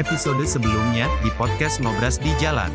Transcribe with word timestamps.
episode 0.00 0.40
sebelumnya 0.42 1.04
di 1.20 1.28
podcast 1.30 1.78
Ngobras 1.78 2.16
di 2.16 2.32
Jalan. 2.34 2.72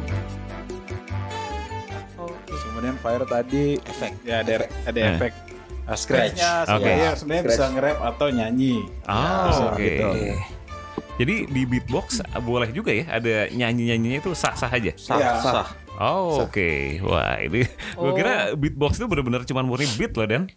Kemudian 2.46 2.96
Fire 2.97 3.25
tadi 3.25 3.81
efek 3.81 4.13
ya 4.21 4.46
ada 4.46 4.54
ada 4.86 4.99
Eh. 4.99 5.09
efek 5.15 5.33
uh, 5.85 5.97
scratch-nya 5.97 6.51
Oke. 6.63 6.69
supaya 6.77 7.07
sebenarnya 7.15 7.43
bisa 7.43 7.55
Scratch. 7.57 7.73
nge-rap 7.73 7.99
atau 8.05 8.27
nyanyi. 8.29 8.75
Oh, 9.03 9.46
Bisa 9.47 9.63
oke. 9.67 9.81
gitu. 9.81 10.09
Jadi 11.16 11.36
di 11.48 11.61
beatbox 11.64 12.05
uh, 12.21 12.38
boleh 12.39 12.70
juga 12.70 12.91
ya 12.91 13.05
ada 13.09 13.50
nyanyi-nyanyinya 13.50 14.20
itu 14.20 14.32
sah-sah 14.32 14.70
aja. 14.70 14.94
Sah, 14.94 15.18
Iya. 15.18 15.32
sah. 15.42 15.70
Oh, 15.96 16.44
oke. 16.44 17.00
Wah, 17.02 17.39
ini 17.39 17.64
gue 17.96 18.12
kira 18.14 18.52
beatbox 18.54 19.00
itu 19.00 19.07
benar-benar 19.07 19.48
cuma 19.48 19.64
murni 19.64 19.88
beat 19.96 20.12
loh, 20.14 20.28
Dan. 20.28 20.52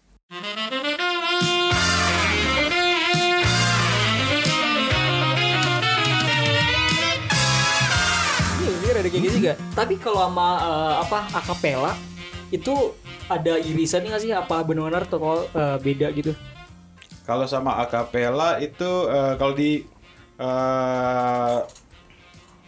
Ada 9.08 9.16
kayak 9.16 9.24
gitu 9.24 9.36
juga. 9.40 9.54
Tapi 9.72 9.94
kalau 9.96 10.20
sama 10.28 10.48
eh, 10.60 10.94
apa 11.00 11.18
akapela 11.32 11.92
itu 12.52 12.92
ada 13.28 13.56
irisannya 13.56 14.08
nggak 14.12 14.22
sih? 14.22 14.32
Apa 14.36 14.60
benar-benar 14.60 15.08
atau 15.08 15.48
eh, 15.48 15.76
beda 15.80 16.12
gitu? 16.12 16.36
Kalau 17.24 17.44
sama 17.44 17.76
acapella 17.84 18.56
itu 18.56 18.88
uh, 18.88 19.36
kalau 19.36 19.52
di 19.52 19.84
uh, 20.40 21.60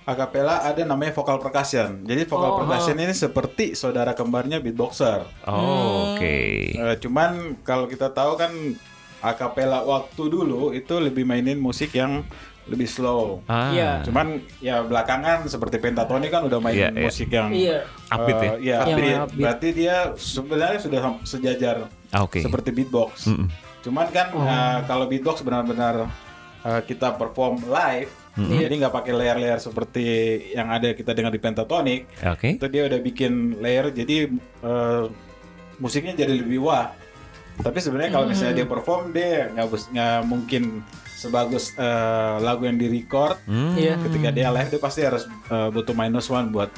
acapella 0.05 0.61
ada 0.69 0.85
namanya 0.85 1.17
vokal 1.17 1.41
percussion. 1.41 2.05
Jadi 2.05 2.29
vokal 2.29 2.53
Oh, 2.53 2.57
percussion 2.61 3.01
ini 3.01 3.17
seperti 3.17 3.73
saudara 3.73 4.13
kembarnya 4.13 4.61
beatboxer. 4.61 5.25
Oh, 5.49 6.13
oke. 6.13 6.37
Uh, 6.77 6.93
cuman 7.01 7.57
kalau 7.65 7.89
kita 7.89 8.13
tahu 8.13 8.37
kan 8.37 8.53
acapella 9.25 9.81
waktu 9.81 10.29
dulu 10.29 10.77
itu 10.77 10.93
lebih 11.01 11.25
mainin 11.25 11.57
musik 11.57 11.97
yang 11.97 12.21
lebih 12.69 12.85
slow. 12.85 13.41
Ah, 13.45 13.73
Iya. 13.73 13.91
Cuman 14.05 14.27
ya 14.59 14.83
belakangan 14.83 15.47
seperti 15.47 15.79
Pentatonic 15.79 16.29
kan 16.29 16.43
udah 16.45 16.59
main 16.59 16.75
Iya, 16.75 16.89
iya. 16.91 17.03
musik 17.03 17.29
yang 17.29 17.49
Iya. 17.51 17.79
Upbeat 18.09 18.37
ya? 18.37 18.51
uh, 18.51 18.57
Iya, 18.57 18.77
Yang 18.77 18.87
upbeat. 18.87 19.19
upbeat. 19.19 19.39
Berarti 19.39 19.69
dia 19.73 19.97
sebenarnya 20.15 20.81
sudah 20.81 21.01
sejajar 21.23 21.77
Ah, 22.11 22.21
oke. 22.21 22.39
seperti 22.39 22.71
beatbox. 22.71 23.27
Mm-mm. 23.27 23.49
Cuman 23.81 24.07
kan 24.11 24.27
Oh. 24.33 24.45
uh, 24.45 24.85
kalau 24.85 25.07
beatbox 25.07 25.41
benar-benar 25.41 26.07
uh, 26.61 26.81
kita 26.85 27.17
perform 27.17 27.65
live, 27.65 28.13
Iya. 28.37 28.69
jadi 28.69 28.75
nggak 28.79 28.95
pakai 28.95 29.13
layer-layer 29.13 29.59
seperti 29.59 30.07
yang 30.53 30.71
ada 30.71 30.95
kita 30.95 31.11
dengar 31.11 31.35
di 31.35 31.41
Pentatonic. 31.41 32.07
Oke. 32.23 32.55
Itu 32.55 32.69
dia 32.69 32.87
udah 32.87 33.01
bikin 33.01 33.59
layer, 33.59 33.91
jadi 33.91 34.31
uh, 34.61 35.11
musiknya 35.77 36.15
jadi 36.15 36.39
lebih 36.39 36.63
wah. 36.63 36.95
Tapi 37.59 37.77
sebenarnya 37.77 38.15
kalau 38.15 38.25
misalnya 38.25 38.55
dia 38.55 38.65
perform 38.65 39.11
dia 39.11 39.51
nggak 39.51 39.69
mungkin 40.25 40.81
sebagus 41.21 41.77
uh, 41.77 42.41
lagu 42.41 42.65
yang 42.65 42.81
di 42.81 42.89
record. 42.89 43.37
Hmm. 43.45 43.77
Iya. 43.77 44.01
Ketika 44.01 44.33
dia 44.33 44.49
live 44.49 44.73
dia 44.73 44.81
pasti 44.81 45.05
harus 45.05 45.29
uh, 45.53 45.69
butuh 45.69 45.93
minus 45.93 46.33
one 46.33 46.49
buat 46.49 46.73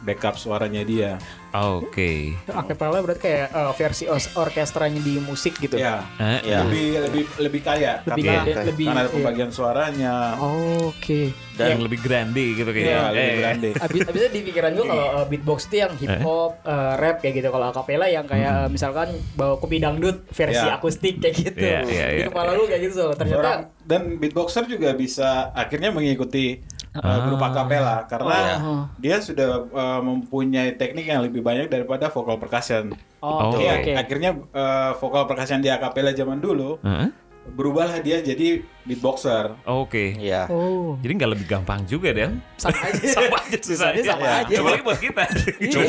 backup 0.00 0.34
suaranya 0.34 0.80
dia. 0.80 1.20
Oke. 1.50 2.38
Akapela 2.46 3.02
berarti 3.02 3.20
kayak 3.22 3.48
eh, 3.50 3.72
versi 3.74 4.04
orkestranya 4.32 4.96
di 4.96 5.18
musik 5.18 5.58
gitu. 5.58 5.74
Ya, 5.74 6.06
Eh, 6.16 6.46
Ya. 6.46 6.62
lebih 6.62 6.86
lebih 7.02 7.24
lebih 7.38 7.60
kaya 7.60 7.92
Lebih 8.06 8.22
karena, 8.22 8.40
gede, 8.40 8.52
lebih 8.64 8.86
karena 8.86 8.96
ada 8.96 9.02
iya. 9.02 9.12
pembagian 9.12 9.50
suaranya. 9.50 10.14
Oh, 10.38 10.88
Oke. 10.90 11.34
Dan 11.52 11.82
lebih 11.82 12.00
grande 12.00 12.56
gitu 12.56 12.64
Iya, 12.64 12.72
kayaknya. 12.72 13.02
lebih 13.10 13.20
Eh, 13.20 13.36
grande. 13.36 13.68
Abis, 13.84 14.00
abisnya 14.02 14.30
di 14.30 14.40
pikiran 14.42 14.70
gue 14.72 14.86
kalau 14.86 15.06
eh, 15.12 15.26
beatbox 15.28 15.58
itu 15.66 15.76
yang 15.76 15.92
hip 15.94 16.16
hop, 16.22 16.52
eh, 16.62 16.92
rap 16.96 17.16
kayak 17.18 17.34
gitu. 17.36 17.48
Kalau 17.50 17.66
akapela 17.68 18.06
yang 18.06 18.24
kayak 18.24 18.52
eh, 18.56 18.68
misalkan 18.70 19.08
bawa 19.34 19.54
kopi 19.56 19.76
dangdut 19.76 20.24
versi 20.30 20.56
Ya. 20.62 20.78
akustik 20.78 21.18
kayak 21.18 21.34
gitu. 21.36 21.60
Iya, 21.60 21.80
iya, 21.84 22.06
Di 22.06 22.16
iya. 22.16 22.26
kepala 22.26 22.54
lu 22.54 22.64
kayak 22.64 22.82
gitu. 22.86 23.04
Orang, 23.04 23.18
Ternyata 23.18 23.50
dan 23.82 24.02
beatboxer 24.16 24.64
juga 24.64 24.94
bisa 24.94 25.50
akhirnya 25.52 25.90
mengikuti 25.90 26.62
uh, 26.92 27.00
Ah. 27.00 27.22
grup 27.22 27.38
acapella 27.40 27.96
karena 28.04 28.38
Oh. 28.58 28.82
dia 28.96 29.18
sudah 29.18 29.64
uh, 29.64 30.00
mempunyai 30.00 30.74
teknik 30.74 31.06
yang 31.06 31.20
lebih 31.20 31.40
banyak 31.40 31.66
daripada 31.66 32.06
vokal 32.06 32.36
percussion. 32.36 32.90
Oh, 33.18 33.28
Oh. 33.28 33.38
oke 33.50 33.60
Jadi 33.60 33.70
oke. 33.86 33.92
akhirnya 33.96 34.30
uh, 34.50 34.90
vokal 34.94 35.24
percussion 35.24 35.58
di 35.58 35.68
acapella 35.68 36.10
zaman 36.10 36.38
dulu 36.38 36.78
Heeh. 36.80 37.08
berubahlah 37.50 37.98
dia 37.98 38.20
jadi 38.20 38.60
beatboxer. 38.82 39.54
Oke. 39.64 40.12
Iya. 40.14 40.46
Oh, 40.46 40.94
Jadi 40.98 41.12
nggak 41.14 41.30
lebih 41.30 41.46
gampang 41.46 41.82
juga, 41.84 42.10
Dan. 42.10 42.38
sama 42.54 42.76
aja. 42.80 43.02
sama 43.16 43.36
aja 43.38 43.58
Susahnya 43.58 44.02
sama 44.04 44.22
Ya. 44.22 44.32
aja. 44.42 44.54
Coba 44.56 44.68
lagi 44.70 44.84
buat 44.84 45.00
kita. 45.00 45.24
Cuma, 45.72 45.86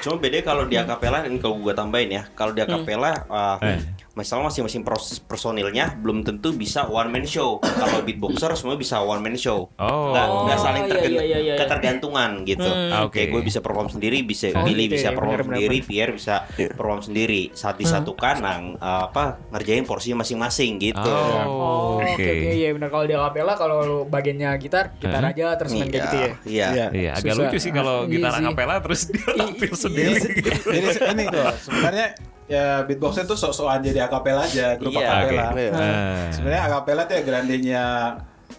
cuma 0.00 0.16
beda 0.18 0.38
kalau 0.40 0.64
di 0.64 0.76
akapela 0.76 1.24
ini 1.24 1.38
kalau 1.38 1.56
gua 1.58 1.72
tambahin 1.72 2.10
ya. 2.10 2.22
Kalau 2.32 2.52
di 2.52 2.60
akapela 2.60 3.12
uh, 3.26 3.56
Eh. 3.60 3.80
Masalah 4.14 4.46
masing-masing 4.46 4.86
personilnya 5.24 5.94
belum 5.96 6.22
tentu 6.22 6.50
bisa 6.50 6.86
one 6.86 7.10
man 7.10 7.24
show. 7.24 7.58
Kalau 7.58 7.98
beatboxer 8.00 8.54
semua 8.54 8.74
bisa 8.74 8.98
one 8.98 9.18
man 9.18 9.34
show. 9.34 9.66
Oh. 9.74 10.10
Nggak, 10.10 10.26
nggak 10.40 10.54
Oh, 10.54 10.62
saling 10.62 10.82
iya, 10.82 10.92
tergen- 10.92 11.12
iya, 11.12 11.22
iya, 11.24 11.38
iya. 11.40 11.54
ketergantungan 11.56 12.30
gitu. 12.44 12.62
Hmm. 12.64 12.90
Ah, 12.90 13.00
oke. 13.04 13.12
Kayak 13.12 13.28
gue 13.28 13.42
bisa 13.42 13.58
perform 13.58 13.88
sendiri, 13.88 14.22
bisa 14.22 14.50
Oh, 14.52 14.62
Billy 14.62 14.86
gitu 14.86 14.94
bisa 14.96 15.08
ya, 15.08 15.12
perform 15.12 15.34
benar, 15.34 15.48
sendiri, 15.50 15.76
Pierre 15.82 16.12
bisa 16.12 16.34
perform 16.48 17.00
sendiri. 17.00 17.42
Saat 17.50 17.76
disatukan, 17.76 18.36
nang 18.38 18.60
uh, 18.76 19.02
apa 19.04 19.24
ngerjain 19.50 19.82
porsinya 19.82 20.22
masing-masing 20.22 20.78
gitu. 20.78 21.02
Oh, 21.04 21.42
Oh, 21.44 21.98
oke 21.98 22.14
oke. 22.14 22.22
oke 22.24 22.50
iya 22.54 22.70
benar 22.70 22.88
kalau 22.88 23.04
di 23.04 23.14
akapela 23.14 23.52
kalau 23.54 23.76
lu 23.82 23.98
bagiannya 24.04 24.54
gitar, 24.56 24.94
gitar 24.96 25.20
Hah? 25.20 25.30
aja 25.30 25.46
terus 25.56 25.72
main 25.72 25.88
kayak 25.88 26.04
gitu 26.04 26.16
ya. 26.16 26.30
Iya. 26.44 26.66
Iya. 26.70 26.86
Iya, 26.94 27.10
agak 27.12 27.32
Susah. 27.32 27.44
lucu 27.44 27.56
sih 27.58 27.72
kalau 27.72 27.96
Iya 28.00 28.12
gitar 28.12 28.30
sih. 28.32 28.44
akapela 28.44 28.74
terus 28.78 29.00
dia 29.08 29.26
tampil 29.40 29.72
sendiri. 29.74 30.20
gitu. 30.32 30.50
Jadi 30.64 30.88
ini 31.10 31.24
tuh 31.26 31.44
sebenarnya 31.60 32.06
ya 32.44 32.84
beatboxer 32.84 33.24
itu 33.24 33.34
sok-sokan 33.34 33.80
jadi 33.80 34.04
acapella 34.04 34.44
aja, 34.44 34.76
grup 34.76 34.92
Iya, 34.92 35.08
acapella. 35.08 35.46
oke. 35.48 35.60
Iya. 35.60 35.72
Ah. 35.72 36.24
Sebenarnya 36.30 36.62
acapella 36.66 37.02
itu 37.04 37.12
ya 37.12 37.22
grandenya 37.22 37.84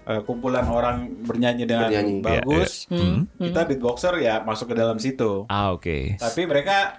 uh, 0.03 0.21
kumpulan 0.21 0.65
orang 0.65 0.97
bernyanyi 1.21 1.63
dengan 1.63 1.89
Bernyanyi. 1.89 2.15
bagus. 2.21 2.89
Iya, 2.89 2.97
iya. 2.97 3.05
Hmm. 3.05 3.19
Kita 3.37 3.59
beatboxer 3.65 4.13
ya 4.19 4.35
masuk 4.41 4.73
ke 4.73 4.75
dalam 4.75 4.97
situ. 4.97 5.45
Ah, 5.47 5.69
oke. 5.69 6.17
Tapi 6.17 6.41
mereka 6.45 6.97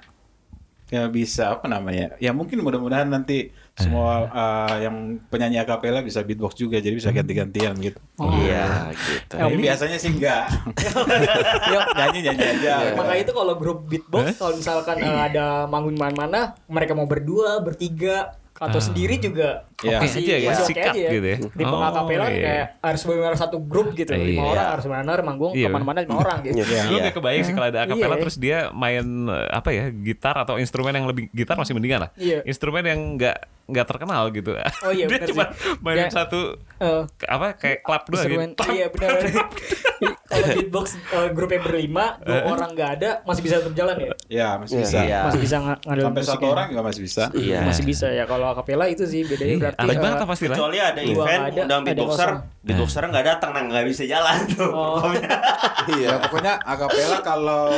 ya 0.87 1.11
bisa 1.11 1.59
apa 1.59 1.67
namanya? 1.67 2.15
Ya 2.23 2.31
mungkin 2.31 2.63
mudah-mudahan 2.63 3.11
nanti 3.11 3.51
semua 3.77 4.31
uh, 4.31 4.77
yang 4.81 5.21
penyanyi 5.29 5.61
acapella 5.61 6.01
bisa 6.01 6.23
beatbox 6.23 6.57
juga 6.57 6.79
jadi 6.79 6.95
bisa 6.95 7.11
ganti-gantian 7.11 7.75
gitu. 7.83 7.99
Oh. 8.17 8.31
Iya, 8.31 8.95
gitu. 8.95 9.35
Eh, 9.37 9.43
Tapi 9.43 9.57
biasanya 9.59 9.99
sih 9.99 10.11
enggak. 10.15 10.47
nyanyi 11.99 12.19
nyanyi 12.31 12.45
aja. 12.57 12.75
Makanya 12.95 13.21
itu 13.27 13.33
kalau 13.35 13.55
grup 13.59 13.85
beatbox 13.91 14.39
kalau 14.39 14.55
misalkan 14.55 14.97
eh, 15.03 15.21
ada 15.33 15.67
manggung 15.67 15.99
mana-mana, 15.99 16.55
mereka 16.71 16.95
mau 16.95 17.11
berdua, 17.11 17.59
bertiga 17.61 18.39
atau 18.59 18.81
sendiri 18.81 19.17
juga 19.17 19.69
Iya. 19.77 20.01
Oke 20.01 20.09
masih- 20.09 20.23
aja 20.23 20.33
ya, 20.33 20.49
masih 20.49 20.57
oke 20.59 20.71
sikat 20.73 20.89
aja 20.89 20.97
ya. 20.99 21.11
gitu 21.13 21.27
ya. 21.27 21.39
Di 21.47 21.63
Oh, 21.63 21.71
pengakapela 21.71 22.27
iya. 22.27 22.41
kayak 22.41 22.67
harus 22.81 23.03
benar 23.05 23.35
satu 23.35 23.57
grup 23.61 23.89
gitu, 23.93 24.09
Iya. 24.09 24.25
lima 24.27 24.43
orang 24.49 24.67
harus 24.73 24.85
benar 24.87 25.19
manggung 25.21 25.53
Iya. 25.53 25.63
ke 25.63 25.71
mana-mana 25.71 25.99
lima 26.01 26.17
orang 26.17 26.39
gitu. 26.43 26.57
Iya. 26.59 26.83
Lu 26.87 26.97
gak 26.99 27.15
kebayang 27.15 27.43
sih 27.43 27.53
kalau 27.53 27.69
ada 27.69 27.81
akapela 27.83 28.09
Iya. 28.11 28.23
terus 28.23 28.37
dia 28.37 28.59
main 28.73 29.05
eh, 29.27 29.49
apa 29.51 29.69
ya 29.71 29.85
gitar 29.93 30.35
atau 30.35 30.57
instrumen 30.57 30.93
yang 30.93 31.05
lebih 31.05 31.29
gitar 31.31 31.55
masih 31.55 31.73
mendingan 31.73 32.01
lah. 32.03 32.11
Iya. 32.15 32.41
Instrumen 32.43 32.83
yang 32.83 33.01
nggak 33.15 33.37
nggak 33.67 33.87
terkenal 33.87 34.23
gitu. 34.31 34.55
Oh 34.55 34.89
iya, 34.89 35.05
dia 35.11 35.19
benar 35.19 35.29
cuma 35.29 35.45
sih. 35.45 35.77
mainin 35.79 36.09
satu 36.09 36.41
ke- 37.13 37.27
apa 37.27 37.47
kayak 37.53 37.79
klap 37.83 38.03
doang 38.05 38.23
instrumen 38.23 38.49
gitu. 38.53 38.63
iya 38.71 38.87
benar 38.89 39.11
kalau 40.27 40.47
beatbox 40.53 40.87
eh, 40.95 41.29
grupnya 41.31 41.61
berlima 41.61 42.05
dua 42.21 42.47
orang 42.47 42.71
nggak 42.73 42.91
ada 42.95 43.11
masih 43.23 43.43
bisa 43.43 43.59
tetap 43.59 43.75
jalan 43.75 43.97
ya 43.99 44.11
Ya, 44.29 44.49
masih 44.57 44.77
bisa. 44.81 44.99
Iya. 45.01 45.19
masih 45.25 45.41
bisa 45.41 45.57
ng- 45.59 45.83
ngadil 45.83 46.05
Sampai 46.05 46.23
satu 46.23 46.47
orang 46.47 46.67
juga 46.69 46.83
masih 46.85 47.03
bisa. 47.03 47.23
Iya. 47.33 47.59
masih 47.61 47.85
bisa 47.85 48.07
ya 48.09 48.25
kalau 48.25 48.46
akapela 48.53 48.85
itu 48.87 49.03
sih 49.09 49.27
bedanya 49.27 49.55
Iya, 49.57 49.63
berarti 49.63 49.87
eh, 49.87 49.99
banget 49.99 50.19
apa 50.21 50.29
pasti 50.29 50.45
lah. 50.47 50.57
Kecuali 50.59 50.79
ada 50.79 51.01
event 51.03 51.43
ada, 51.43 51.61
undang 51.65 51.81
ada 51.83 51.89
beatboxer, 51.91 52.31
beatboxer 52.63 53.03
nggak 53.09 53.27
datang, 53.27 53.51
nah 53.55 53.63
nggak 53.67 53.85
bisa 53.89 54.03
jalan 54.07 54.39
tuh. 54.53 54.71
Oh. 54.71 55.11
Ya, 55.97 56.19
pokoknya 56.19 56.59
acapella 56.67 57.19
kalau 57.23 57.71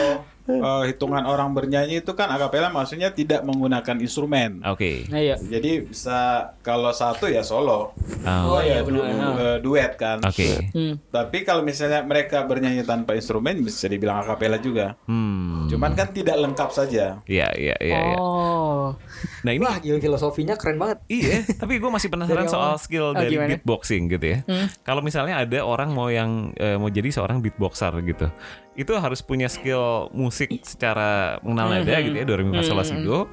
uh, 0.48 0.82
hitungan 0.82 1.22
orang 1.22 1.53
bernyanyi 1.53 2.00
itu 2.00 2.12
kan 2.12 2.26
acapella 2.28 2.69
maksudnya 2.69 3.12
tidak 3.12 3.44
menggunakan 3.44 3.97
instrumen. 3.98 4.64
Oke. 4.64 5.04
nah 5.06 5.20
iya 5.20 5.36
Jadi 5.36 5.84
bisa 5.84 6.19
kalau 6.60 6.91
satu 6.91 7.28
ya 7.28 7.44
solo. 7.44 7.92
Oh. 8.25 8.56
Oh, 8.56 8.60
iya, 8.60 8.81
ya 8.81 8.82
du- 8.82 8.98
uh, 8.98 9.56
duet 9.60 9.94
kan. 9.94 10.19
Oke. 10.20 10.72
Hmm. 10.72 10.97
Tapi 11.09 11.45
kalau 11.45 11.60
misalnya 11.60 12.00
mereka 12.03 12.42
bernyanyi 12.42 12.83
tanpa 12.83 13.12
instrumen 13.12 13.60
bisa 13.60 13.86
dibilang 13.86 14.24
acapella 14.24 14.56
juga. 14.56 14.97
Hmm. 15.04 15.68
Cuman 15.68 15.92
kan 15.92 16.10
tidak 16.10 16.36
lengkap 16.36 16.71
saja. 16.72 17.21
Iya, 17.24 17.48
iya, 17.54 17.77
iya, 17.78 17.98
iya. 18.09 18.16
oh 18.16 18.97
Nah, 19.39 19.51
ini 19.51 19.62
wah 19.62 19.78
gila 19.78 19.98
filosofinya 19.98 20.54
keren 20.54 20.78
banget 20.78 20.98
Iya, 21.06 21.42
tapi 21.56 21.78
gue 21.78 21.91
masih 21.91 22.09
penasaran 22.09 22.47
Dari 22.47 22.53
soal 22.53 22.74
skill 22.78 23.10
Oh, 23.10 23.15
dari 23.15 23.34
gimana? 23.34 23.51
beatboxing 23.54 24.09
gitu 24.09 24.27
ya. 24.27 24.39
Hmm. 24.44 24.66
Kalau 24.83 25.01
misalnya 25.01 25.39
ada 25.39 25.59
orang 25.60 25.91
mau 25.91 26.09
yang 26.09 26.53
eh, 26.54 26.77
mau 26.77 26.89
jadi 26.89 27.09
seorang 27.09 27.39
beatboxer 27.39 27.92
gitu, 28.03 28.28
itu 28.78 28.95
harus 28.95 29.19
punya 29.19 29.51
skill 29.51 30.07
musik 30.15 30.54
secara 30.63 31.42
mengenal 31.42 31.83
nada 31.83 31.98
Hmm. 31.98 32.07
gitu 32.07 32.16
ya, 32.22 32.47
mi 32.47 32.54
fa 32.54 32.63
sol 32.63 32.78
la 32.78 32.86
si 32.86 32.95
do, 33.03 33.27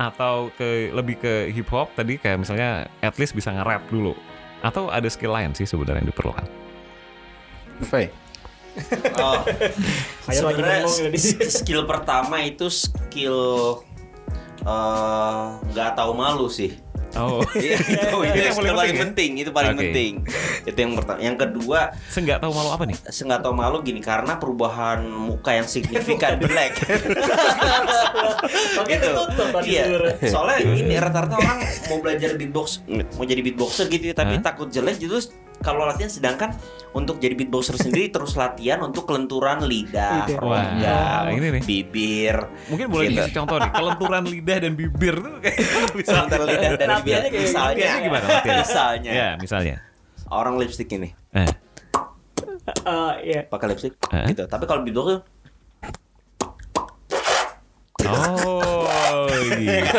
atau 0.00 0.48
ke 0.56 0.88
lebih 0.88 1.20
ke 1.20 1.52
hip 1.52 1.68
hop 1.68 1.92
tadi 1.92 2.16
kayak 2.16 2.40
misalnya 2.40 2.88
at 3.04 3.12
least 3.20 3.36
bisa 3.36 3.52
nge-rap 3.52 3.84
dulu, 3.92 4.16
atau 4.64 4.88
ada 4.88 5.04
skill 5.12 5.36
lain 5.36 5.52
sih 5.52 5.68
sebenarnya 5.68 6.00
yang 6.00 6.08
diperlukan. 6.08 6.48
Faye. 7.92 8.08
Oh, 9.20 9.44
sebenarnya 10.32 10.88
skill 11.52 11.84
pertama 11.84 12.40
itu 12.40 12.72
skill 12.72 13.40
eh, 14.64 15.44
nggak 15.76 15.92
tahu 15.92 16.16
malu 16.16 16.48
sih. 16.48 16.72
Oh, 17.16 17.40
Iya, 17.56 17.76
itu, 17.76 18.16
itu 18.22 18.38
yang 18.38 18.52
skill 18.52 18.62
paling 18.62 18.76
paling 18.76 18.76
penting 18.76 18.92
ya? 18.92 19.02
penting, 19.02 19.30
itu 19.38 19.50
paling 19.50 19.70
Oke. 19.70 19.78
penting. 19.80 20.12
Itu 20.64 20.76
yang 20.76 20.92
pertama. 20.94 21.16
Yang 21.18 21.36
kedua, 21.40 21.78
Seenggak 22.06 22.36
tahu 22.38 22.52
malu 22.52 22.68
apa 22.70 22.82
nih? 22.84 22.96
nggak 23.00 23.40
tahu 23.40 23.52
malu 23.52 23.76
gini 23.80 23.98
karena 23.98 24.32
perubahan 24.36 24.98
muka 25.02 25.50
yang 25.52 25.66
signifikan 25.66 26.36
black. 26.38 26.76
Oke, 28.76 28.94
gitu. 28.94 29.10
Iya. 29.64 29.82
Soalnya 30.22 30.56
ini 30.62 30.94
rata-rata 30.94 31.34
orang 31.34 31.58
mau 31.86 31.98
belajar 31.98 32.28
beatbox, 32.34 32.82
mau 32.86 33.24
jadi 33.24 33.40
beatboxer 33.40 33.86
gitu, 33.88 34.04
ya, 34.06 34.14
tapi 34.14 34.36
Hah? 34.36 34.42
takut 34.44 34.68
jelek 34.68 34.98
gitu. 34.98 35.16
kalau 35.56 35.82
latihan 35.82 36.06
sedangkan 36.06 36.50
untuk 36.92 37.16
jadi 37.16 37.32
beatboxer 37.32 37.74
sendiri 37.74 38.08
terus 38.08 38.34
latihan 38.34 38.78
untuk 38.82 39.04
kelenturan 39.04 39.62
lidah, 39.62 40.26
Lidah. 40.28 40.38
Wah, 40.38 40.60
rongga, 40.60 41.00
ini 41.32 41.46
nih. 41.50 41.62
bibir. 41.64 42.36
Mungkin 42.68 42.86
boleh 42.86 43.04
Gitu. 43.06 43.12
dikasih 43.16 43.32
contoh 43.34 43.56
nih, 43.58 43.70
kelenturan 43.72 44.22
lidah 44.26 44.56
dan 44.58 44.72
bibir 44.74 45.14
tuh 45.16 45.34
kayak 45.40 45.58
bisa. 45.98 46.08
Kelenturan 46.12 46.46
lidah 46.46 46.70
dan 46.76 46.88
Latihannya 47.06 47.30
kayak 47.30 47.44
Misalnya, 47.46 47.70
Latihannya 47.72 48.02
gimana 48.02 48.26
misalnya 48.58 49.10
Ya, 49.12 49.28
misalnya. 49.38 49.76
orang 50.28 50.54
lipstick 50.58 50.90
ini 50.90 51.14
Eh, 51.32 51.46
Eh, 52.66 53.12
iya. 53.22 53.40
pakai 53.46 53.70
lipstick 53.70 53.94
Hah? 54.10 54.26
gitu. 54.26 54.42
Tapi 54.44 54.64
kalau 54.66 54.82
tuh 55.00 55.18
Oh, 58.06 59.26
gitu. 59.56 59.98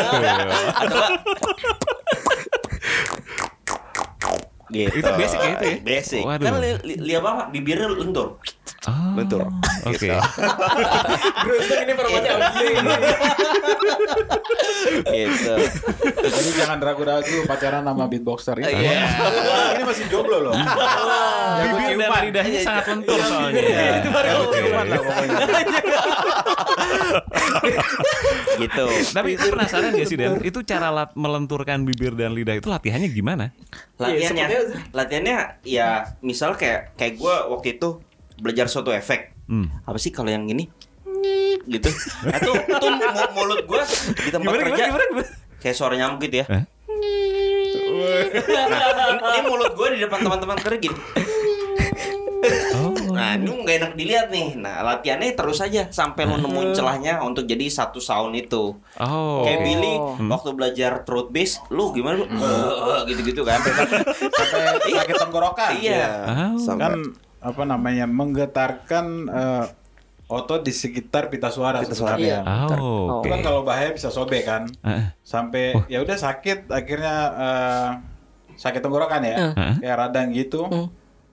atau 0.78 1.02
gitu. 4.68 4.96
Itu 5.00 5.10
basic 5.16 5.38
ya 5.40 5.50
itu 5.56 5.64
ya? 5.64 5.76
Basic. 5.84 6.22
Waduh. 6.24 6.44
Kan 6.46 6.54
li, 6.60 6.70
li, 6.84 6.94
li 7.00 7.12
apa? 7.16 7.48
Bibirnya 7.48 7.88
lentur. 7.88 8.38
Oh, 8.86 9.12
Lentur. 9.16 9.42
Oke. 9.88 10.08
Beruntung 11.44 11.80
ini 11.82 11.92
formatnya 11.96 12.30
audio 12.36 12.68
ini. 12.68 12.94
gitu. 15.18 15.54
Jadi 16.24 16.50
jangan 16.56 16.78
ragu-ragu 16.78 17.36
pacaran 17.48 17.82
sama 17.84 18.04
beatboxer 18.06 18.56
itu. 18.60 18.70
Iya. 18.70 19.08
Ini 19.76 19.84
masih 19.84 20.04
jomblo 20.12 20.38
loh. 20.48 20.54
Ya, 20.54 21.64
gue 21.74 21.80
Bibir 21.90 22.08
dan 22.08 22.22
lidahnya 22.28 22.60
sangat 22.62 22.84
lentur 22.92 23.18
soalnya. 23.24 23.60
Iya, 23.60 24.04
Itu 24.04 24.08
baru 24.12 24.28
ciuman 24.52 24.86
lah 24.88 25.00
pokoknya. 25.02 25.36
gitu. 28.60 28.84
Tapi 29.12 29.28
itu 29.34 29.46
penasaran 29.48 29.90
gak 29.90 30.06
sih 30.06 30.16
Dan? 30.16 30.38
Itu 30.40 30.60
cara 30.62 30.88
lat- 30.88 31.14
melenturkan 31.14 31.82
bibir 31.82 32.12
dan 32.12 32.32
lidah 32.32 32.54
itu 32.54 32.66
latihannya 32.66 33.08
gimana? 33.08 33.54
Latihannya, 33.96 34.44
Iya, 34.44 34.60
latihannya 34.90 35.36
ya 35.62 35.88
misal 36.20 36.54
kayak 36.54 36.94
kayak 36.94 37.16
gue 37.16 37.34
waktu 37.48 37.76
itu 37.76 37.98
belajar 38.36 38.66
suatu 38.66 38.90
efek. 38.90 39.34
Hmm. 39.46 39.70
Apa 39.82 39.96
sih 39.96 40.10
kalau 40.10 40.28
yang 40.28 40.44
ini? 40.44 40.66
gitu. 41.64 41.90
Itu 42.24 42.50
itu 42.54 42.86
mu- 42.88 43.32
mulut 43.34 43.60
gue 43.62 43.82
di 44.18 44.30
tempat 44.30 44.48
Gimana, 44.48 44.64
kerja 44.64 44.82
gimana, 44.86 45.04
gimana? 45.06 45.28
kayak 45.58 45.76
suara 45.76 45.94
nyamuk 45.94 46.18
gitu 46.22 46.36
ya. 46.40 46.46
Eh? 46.48 46.64
Nah, 48.48 48.90
ini 49.30 49.40
mulut 49.44 49.72
gue 49.72 49.88
di 49.92 50.00
depan 50.00 50.18
teman-teman 50.20 50.56
kerja 50.56 50.78
gini. 50.78 50.96
Oh. 52.74 52.94
Nah, 53.18 53.34
ini 53.34 53.50
nggak 53.58 53.76
enak 53.76 53.92
dilihat 53.92 54.26
nih. 54.28 54.48
Nah, 54.54 54.80
latihannya 54.80 55.34
terus 55.34 55.58
aja 55.58 55.86
sampai 55.88 56.22
lo 56.22 56.38
nemuin 56.38 56.70
celahnya 56.72 57.18
untuk 57.20 57.44
jadi 57.44 57.66
satu 57.66 57.98
sound 57.98 58.32
itu. 58.32 58.78
Oh. 58.94 59.42
Kayak 59.42 59.58
oke. 59.58 59.66
Billy 59.66 59.94
Hmm. 59.98 60.30
waktu 60.30 60.50
belajar 60.52 60.92
throat 61.02 61.28
bass, 61.28 61.58
lu 61.68 61.90
gimana 61.90 62.16
lu? 62.16 62.26
Eh, 62.26 63.00
gitu-gitu 63.06 63.42
kan. 63.42 63.58
Sampai 63.58 64.58
sakit 64.86 65.14
tenggorokan. 65.18 65.70
Iya. 65.76 66.06
Oh. 66.54 66.76
Kan 66.76 66.92
apa 67.38 67.62
namanya 67.64 68.06
menggetarkan 68.06 69.06
eh, 69.26 69.64
otot 70.28 70.60
di 70.60 70.70
sekitar 70.70 71.26
pita 71.26 71.48
suara 71.48 71.80
Pita 71.80 71.96
suara. 71.96 72.14
sebenarnya. 72.14 72.44
Oh, 72.44 72.68
Itu 72.68 72.84
oke. 73.18 73.28
kan 73.28 73.40
kalau 73.40 73.60
bahaya 73.62 73.90
bisa 73.90 74.08
sobek 74.08 74.44
kan. 74.44 74.68
Eh, 74.82 75.16
Sampai 75.22 75.72
ya 75.88 75.98
udah 75.98 76.14
sakit 76.14 76.68
akhirnya 76.68 77.16
eh, 77.32 77.90
sakit 78.54 78.80
tenggorokan 78.80 79.22
ya. 79.22 79.36
Heeh. 79.50 79.72
Kayak 79.80 79.96
radang 79.98 80.28
gitu. 80.30 80.68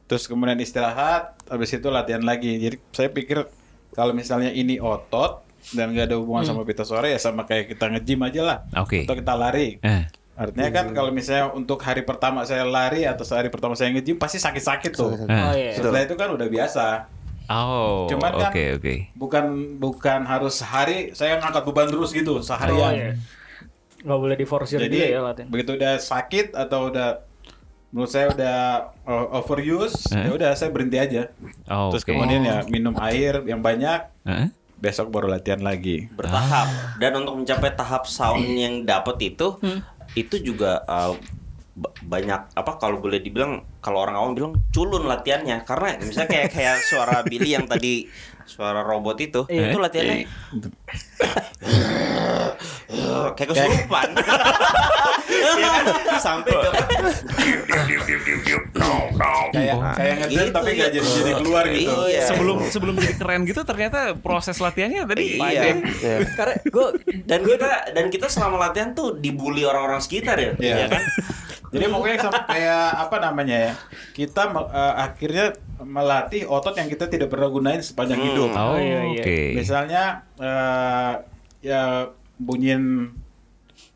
Terus 0.06 0.26
kemudian 0.26 0.58
istirahat, 0.58 1.34
habis 1.46 1.70
itu 1.70 1.88
latihan 1.90 2.22
lagi. 2.22 2.58
Jadi 2.58 2.78
saya 2.92 3.10
pikir 3.10 3.50
kalau 3.92 4.12
misalnya 4.12 4.50
ini 4.50 4.78
otot 4.78 5.42
dan 5.74 5.90
nggak 5.90 6.06
ada 6.08 6.16
hubungan 6.16 6.46
sama 6.46 6.62
pita 6.62 6.86
suara 6.86 7.06
ya 7.06 7.18
sama 7.18 7.42
kayak 7.44 7.74
kita 7.74 7.90
nge-gym 7.90 8.22
aja 8.22 8.42
lah. 8.42 8.58
Oke. 8.78 9.04
Atau 9.04 9.18
kita 9.18 9.34
lari. 9.34 9.82
Eh. 9.82 10.06
Artinya 10.36 10.70
kan 10.70 10.86
kalau 10.92 11.10
misalnya 11.10 11.50
untuk 11.50 11.80
hari 11.80 12.04
pertama 12.04 12.44
saya 12.44 12.62
lari 12.62 13.08
atau 13.08 13.24
hari 13.32 13.48
pertama 13.48 13.74
saya 13.74 13.90
nge-gym 13.90 14.16
pasti 14.16 14.38
sakit-sakit 14.38 14.92
tuh. 14.94 15.16
Oh 15.16 15.26
Eh. 15.26 15.72
iya. 15.72 15.72
Setelah 15.74 16.04
itu 16.04 16.14
kan 16.14 16.30
udah 16.30 16.46
biasa. 16.46 16.86
Oh. 17.46 18.06
Cuman 18.06 18.32
kan 18.36 18.52
Oke, 18.52 18.64
oke. 18.74 18.94
bukan 19.14 19.46
bukan 19.78 20.26
harus 20.26 20.58
sehari 20.58 21.14
saya 21.14 21.38
ngangkat 21.38 21.62
beban 21.64 21.88
terus 21.88 22.10
gitu 22.10 22.38
Oh, 22.38 22.44
seharian. 22.44 22.94
iya. 22.94 23.10
Nggak 24.02 24.20
boleh 24.20 24.36
diforsir 24.36 24.78
Jadi 24.78 24.98
juga 24.98 25.06
ya 25.08 25.20
latihan. 25.24 25.48
begitu 25.50 25.72
udah 25.74 25.94
sakit 25.98 26.54
atau 26.54 26.90
udah 26.90 27.26
menurut 27.96 28.12
saya 28.12 28.28
udah 28.30 28.58
uh, 29.02 29.40
overuse, 29.40 30.12
Eh? 30.12 30.28
ya 30.28 30.36
udah 30.36 30.52
saya 30.52 30.68
berhenti 30.68 31.00
aja. 31.00 31.32
Oh, 31.66 31.88
Terus 31.90 32.04
oke. 32.04 32.12
kemudian 32.12 32.44
ya 32.44 32.68
minum 32.68 32.92
air 33.00 33.40
yang 33.42 33.64
banyak, 33.64 34.04
Eh? 34.22 34.52
besok 34.76 35.08
baru 35.08 35.32
latihan 35.32 35.64
lagi. 35.64 36.12
bertahap 36.12 36.68
dan 36.98 37.16
untuk 37.16 37.40
mencapai 37.40 37.72
tahap 37.72 38.04
sound 38.06 38.44
yang 38.44 38.84
dapat 38.84 39.16
itu 39.26 39.56
itu 40.14 40.36
juga 40.38 40.84
uh, 40.84 41.16
ba- 41.74 41.96
banyak 42.02 42.52
apa 42.52 42.72
kalau 42.76 43.00
boleh 43.00 43.18
dibilang 43.18 43.64
kalau 43.80 44.00
orang 44.02 44.16
awam 44.16 44.32
bilang 44.32 44.54
culun 44.70 45.04
latihannya 45.06 45.64
karena 45.64 45.96
misalnya 45.98 46.28
kayak 46.30 46.50
kayak 46.52 46.76
suara 46.82 47.20
Billy 47.22 47.52
yang 47.52 47.66
tadi 47.66 48.12
suara 48.46 48.86
robot 48.86 49.18
itu 49.20 49.42
Iya. 49.50 49.74
itu 49.74 49.78
latihannya 49.82 50.18
kayak 53.36 53.50
kesurupan 53.52 54.10
ya 55.60 55.68
kan 55.70 55.86
sampai 56.22 56.54
ke 56.54 56.70
Kayak 59.56 59.76
kayak 59.96 60.16
ngedrum 60.20 60.36
Gitu, 60.36 60.52
tapi 60.52 60.70
nggak 60.76 60.90
iya. 60.92 60.98
jadi 61.00 61.10
jadi 61.22 61.32
keluar 61.40 61.64
gitu. 61.70 61.96
Iya. 62.08 62.24
Sebelum 62.28 62.58
sebelum 62.70 62.96
jadi 63.00 63.16
keren 63.16 63.42
gitu 63.48 63.62
ternyata 63.64 64.00
proses 64.18 64.58
latihannya 64.60 65.08
tadi 65.08 65.40
Iya. 65.40 65.80
Karena 66.36 66.56
gue 66.60 66.88
dan 67.24 67.40
kita 67.46 67.70
dan 67.96 68.06
kita 68.12 68.28
selama 68.28 68.70
latihan 68.70 68.92
tuh 68.92 69.16
dibully 69.18 69.64
orang-orang 69.64 70.02
sekitar 70.04 70.38
ya, 70.38 70.52
Iya. 70.60 70.76
ya 70.76 70.88
kan? 70.92 71.04
Jadi 71.76 71.86
pokoknya 71.92 72.18
sama 72.22 72.40
kayak 72.48 72.86
apa 73.08 73.16
namanya 73.20 73.58
ya? 73.72 73.74
Kita 74.14 74.48
uh, 74.48 74.94
akhirnya 74.96 75.56
melatih 75.82 76.48
otot 76.48 76.72
yang 76.72 76.88
kita 76.88 77.06
tidak 77.06 77.28
pernah 77.28 77.50
gunain 77.50 77.82
sepanjang 77.82 78.22
Hmm. 78.22 78.28
hidup. 78.32 78.50
Oh, 78.54 78.80
iya, 78.80 79.02
iya. 79.12 79.22
oke. 79.22 79.40
Misalnya 79.54 80.04
eh, 80.40 81.14
ya 81.60 81.82
bunyiin 82.38 83.12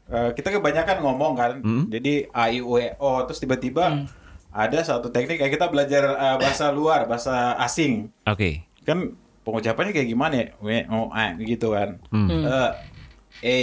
eh, 0.10 0.30
kita 0.34 0.50
kebanyakan 0.52 0.98
ngomong 1.00 1.34
kan, 1.38 1.52
Hmm. 1.62 1.86
jadi 1.88 2.28
a 2.34 2.50
i 2.50 2.60
u 2.60 2.76
e 2.76 2.98
o 2.98 3.22
terus 3.24 3.38
tiba-tiba 3.38 4.10
ada 4.50 4.80
satu 4.82 5.14
teknik 5.14 5.38
kayak 5.38 5.54
kita 5.54 5.70
belajar 5.70 6.04
eh, 6.10 6.36
bahasa 6.42 6.74
luar, 6.74 7.06
bahasa 7.06 7.54
asing, 7.62 8.10
Oke. 8.26 8.66
kan 8.82 9.14
pengucapannya 9.46 9.94
kayak 9.94 10.10
gimana 10.10 10.34
ya, 10.36 10.48
w 10.58 10.68
o 10.90 11.14
a 11.14 11.38
gitu 11.38 11.78
kan, 11.78 12.02
Hmm. 12.10 12.28
Eh, 12.28 12.72
e, 13.46 13.56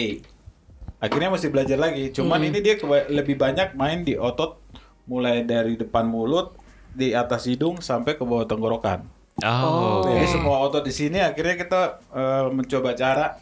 akhirnya 0.97 1.29
mesti 1.29 1.51
belajar 1.51 1.77
lagi. 1.77 2.09
Cuman 2.11 2.41
ini 2.41 2.63
dia 2.63 2.79
lebih 3.11 3.37
banyak 3.37 3.75
main 3.75 4.01
di 4.03 4.15
otot 4.15 4.63
mulai 5.05 5.43
dari 5.43 5.75
depan 5.75 6.07
mulut 6.07 6.55
di 6.97 7.13
atas 7.13 7.45
hidung 7.45 7.79
sampai 7.79 8.17
ke 8.17 8.25
bawah 8.25 8.43
tenggorokan. 8.43 9.05
Oh, 9.39 10.01
oke. 10.01 10.11
Jadi 10.11 10.27
semua 10.33 10.57
otot 10.59 10.81
di 10.81 10.91
sini 10.91 11.21
akhirnya 11.21 11.55
kita 11.55 11.81
eh, 12.09 12.47
mencoba 12.49 12.97
cara 12.97 13.37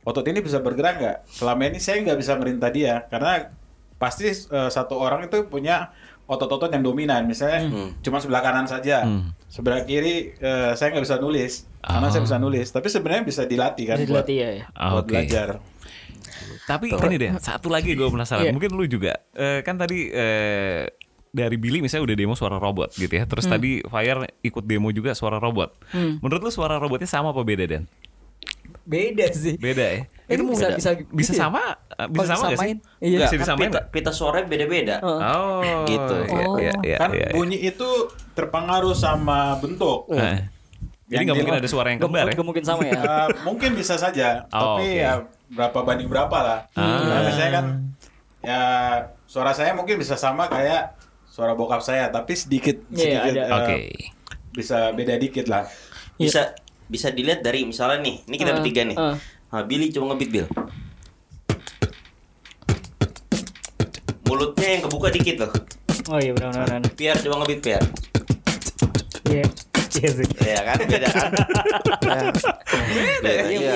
otot 0.00 0.24
ini 0.24 0.40
bisa 0.40 0.58
bergerak 0.58 0.94
nggak? 0.96 1.16
Selama 1.28 1.62
ini 1.66 1.76
saya 1.76 2.00
nggak 2.00 2.16
bisa 2.16 2.32
merintah 2.34 2.70
dia 2.70 3.04
karena 3.06 3.52
pasti 3.94 4.26
eh, 4.26 4.40
satu 4.66 4.96
orang 4.96 5.28
itu 5.28 5.44
punya 5.44 5.92
otot-otot 6.24 6.72
yang 6.72 6.82
dominan. 6.82 7.22
Misalnya 7.22 7.68
cuma 8.00 8.18
sebelah 8.18 8.40
kanan 8.40 8.64
saja, 8.64 9.04
Hmm. 9.04 9.30
sebelah 9.46 9.84
kiri 9.84 10.32
eh, 10.34 10.72
saya 10.72 10.90
nggak 10.90 11.04
bisa 11.04 11.20
nulis 11.20 11.68
karena 11.78 12.08
Oh. 12.08 12.10
saya 12.10 12.22
bisa 12.24 12.36
nulis. 12.36 12.66
Tapi 12.72 12.88
sebenarnya 12.88 13.22
bisa 13.22 13.42
dilatih 13.44 13.84
kan 13.86 13.96
Bisa 13.96 14.08
buat, 14.08 14.24
dilatih 14.24 14.36
ya, 14.36 14.50
ya. 14.50 14.64
buat 14.88 15.04
Oke. 15.04 15.12
belajar. 15.12 15.48
Tapi 16.66 16.90
ini 16.90 17.14
deh, 17.16 17.30
satu 17.38 17.70
lagi 17.70 17.94
gue 17.94 18.08
penasaran. 18.08 18.42
Iya. 18.42 18.50
Mungkin 18.50 18.74
lu 18.74 18.88
juga 18.88 19.22
Eh, 19.30 19.62
kan 19.62 19.76
tadi 19.76 20.10
eh, 20.10 20.90
dari 21.36 21.56
Billy 21.56 21.84
misalnya 21.84 22.08
udah 22.08 22.16
demo 22.16 22.32
suara 22.32 22.56
robot 22.56 22.96
gitu 22.96 23.12
ya. 23.12 23.28
Terus 23.28 23.44
tadi 23.44 23.84
Fire 23.84 24.24
ikut 24.40 24.64
demo 24.64 24.88
juga 24.88 25.12
suara 25.12 25.36
robot. 25.36 25.76
Hmm. 25.92 26.16
Menurut 26.18 26.40
lu 26.40 26.50
suara 26.50 26.80
robotnya 26.80 27.04
sama 27.04 27.30
apa 27.30 27.44
beda 27.44 27.68
Dan? 27.68 27.84
Beda 28.82 29.26
sih. 29.30 29.58
Beda 29.58 29.82
ya? 29.82 30.00
Ini 30.26 30.42
bisa 30.42 30.66
beda. 30.70 30.78
bisa 30.78 30.90
Bisa 31.10 31.30
gitu 31.30 31.32
ya? 31.34 31.40
sama? 31.44 31.62
Eh, 31.92 32.06
Bisa 32.08 32.22
Oh, 32.22 32.26
sama 32.26 32.38
gak 32.38 32.38
sih? 32.38 32.54
disamain? 32.54 32.76
Iya. 32.98 33.18
Bisa 33.20 33.34
disamain 33.36 33.68
pita, 33.68 33.80
pita 33.84 34.10
suaranya 34.10 34.46
beda-beda. 34.46 34.96
Oh. 35.02 35.18
Oh, 35.18 35.82
Gitu. 35.84 36.16
Iya, 36.24 36.38
Oh. 36.40 36.56
iya, 36.56 36.72
iya, 36.80 36.96
kan 36.96 37.10
iya, 37.12 37.26
iya. 37.26 37.34
bunyi 37.34 37.58
itu 37.60 37.88
terpengaruh 38.32 38.94
sama 38.94 39.58
bentuk. 39.58 40.06
Eh, 40.12 40.46
Jadi 41.06 41.22
nggak 41.22 41.36
mungkin 41.36 41.56
ada 41.56 41.68
suara 41.68 41.88
yang 41.90 41.98
Gak 41.98 42.10
kembar 42.10 42.26
ya? 42.26 42.42
mungkin 42.42 42.64
sama 42.64 42.82
ya. 42.82 42.94
Eh, 43.02 43.26
mungkin 43.42 43.70
bisa 43.74 43.94
saja, 43.94 44.46
Oh, 44.48 44.78
tapi 44.78 44.86
oke. 44.88 44.98
ya 44.98 45.12
berapa 45.48 45.78
banding 45.82 46.08
berapa 46.08 46.38
lah. 46.38 46.58
Ah. 46.74 46.98
Karena 47.02 47.30
saya 47.30 47.50
kan 47.52 47.66
ya 48.40 48.60
suara 49.26 49.50
saya 49.50 49.74
mungkin 49.74 49.98
bisa 49.98 50.14
sama 50.14 50.46
kayak 50.46 50.94
suara 51.36 51.52
bokap 51.52 51.84
saya, 51.84 52.08
tapi 52.08 52.32
sedikit 52.32 52.80
Iya, 52.88 52.96
sedikit 53.20 53.32
ada. 53.36 53.42
eh, 53.44 53.52
Oke. 53.52 53.76
bisa 54.50 54.88
beda 54.90 55.14
dikit 55.16 55.46
lah. 55.46 55.68
Bisa 56.16 56.56
bisa 56.88 57.10
dilihat 57.10 57.44
dari 57.44 57.60
misalnya 57.62 58.00
nih, 58.00 58.24
ini 58.24 58.34
kita 58.34 58.50
Eh, 58.50 58.56
bertiga 58.56 58.82
nih. 58.82 58.96
eh. 58.96 59.16
Nah, 59.46 59.62
Billy 59.62 59.88
coba 59.90 60.10
ngebeat 60.10 60.30
Bill. 60.32 60.48
Mulutnya 64.24 64.68
yang 64.70 64.82
kebuka 64.82 65.08
dikit 65.10 65.36
loh. 65.38 65.52
Oh 66.08 66.16
iya 66.16 66.32
benar 66.32 66.50
benar. 66.52 66.66
benar. 66.72 66.92
Pier 66.94 67.16
coba 67.18 67.34
ngebeat 67.40 67.60
Pier. 67.60 67.82
Iya. 69.26 69.44
Iya. 69.94 70.10
Iya 70.38 70.60
kan 70.62 70.76
beda 70.82 71.08
kan? 71.08 71.30
beda. 73.16 73.32
Iya. 73.46 73.72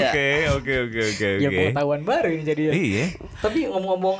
Oke, 0.00 0.28
oke, 0.50 0.72
oke, 0.82 1.00
oke, 1.06 1.28
Ya 1.36 1.48
oke. 1.48 1.56
pengetahuan 1.58 2.00
baru 2.02 2.28
ini 2.30 2.42
jadinya. 2.42 2.72
Iya. 2.72 3.04
Tapi 3.38 3.58
ngomong-ngomong 3.66 4.16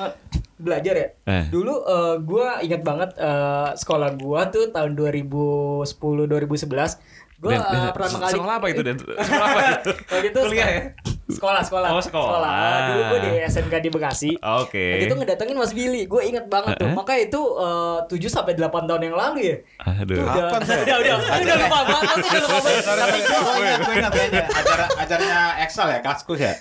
belajar 0.61 0.95
ya. 0.95 1.09
Eh. 1.26 1.45
Dulu 1.49 1.75
eh, 1.83 2.14
gua 2.21 2.61
ingat 2.61 2.81
banget 2.81 3.11
eh, 3.14 3.69
sekolah 3.75 4.14
gua 4.14 4.47
tuh 4.47 4.69
tahun 4.69 4.93
2010 4.95 5.88
2011 6.26 7.00
gua 7.40 7.50
Dan- 7.50 7.64
dan- 7.64 7.73
eh, 7.81 7.90
pertama 7.90 8.17
kali 8.21 8.33
Sekolah 8.33 8.55
apa 8.55 8.67
itu 8.69 8.83
dan 8.83 8.97
sekolah 9.26 9.47
apa 9.47 9.61
itu? 9.73 9.90
Waktu 10.07 10.26
itu 10.26 10.40
Kuliah 10.43 10.69
ya? 10.71 10.83
Sekolah, 11.31 11.62
sekolah. 11.62 11.88
Oh, 11.90 12.02
sekolah. 12.02 12.50
Dulu 12.90 13.02
gua 13.07 13.19
di 13.23 13.31
SMK 13.40 13.75
di 13.79 13.88
Bekasi. 13.88 14.31
Oke. 14.37 14.99
Waktu 14.99 15.07
itu 15.07 15.14
ngedatengin 15.14 15.55
Mas 15.55 15.71
Billy, 15.71 16.05
gue 16.05 16.19
inget 16.21 16.50
banget 16.50 16.75
tuh. 16.75 16.85
Eh, 16.85 16.90
eh. 16.90 16.97
Maka 16.99 17.14
itu 17.17 17.38
eh, 17.57 17.99
7 18.02 18.26
sampai 18.26 18.52
8 18.52 18.67
tahun 18.85 19.02
yang 19.07 19.14
lalu 19.14 19.38
ya. 19.47 19.57
Aduh. 19.81 20.21
Udah, 20.21 20.59
Sir? 20.61 20.83
udah, 20.85 20.97
udah, 20.99 21.17
udah 21.38 21.57
lupa 21.57 21.79
banget, 21.87 22.17
udah 22.19 22.40
lupa 22.43 22.59
banget. 22.61 22.83
Tapi 22.85 23.19
Gue 23.23 23.55
ingat, 23.62 24.11
gue 24.11 24.25
ingat 24.26 24.47
acara 24.50 24.85
acaranya 24.99 25.40
Excel 25.62 25.87
ya, 25.88 25.99
Kaskus 26.02 26.40
ya. 26.43 26.55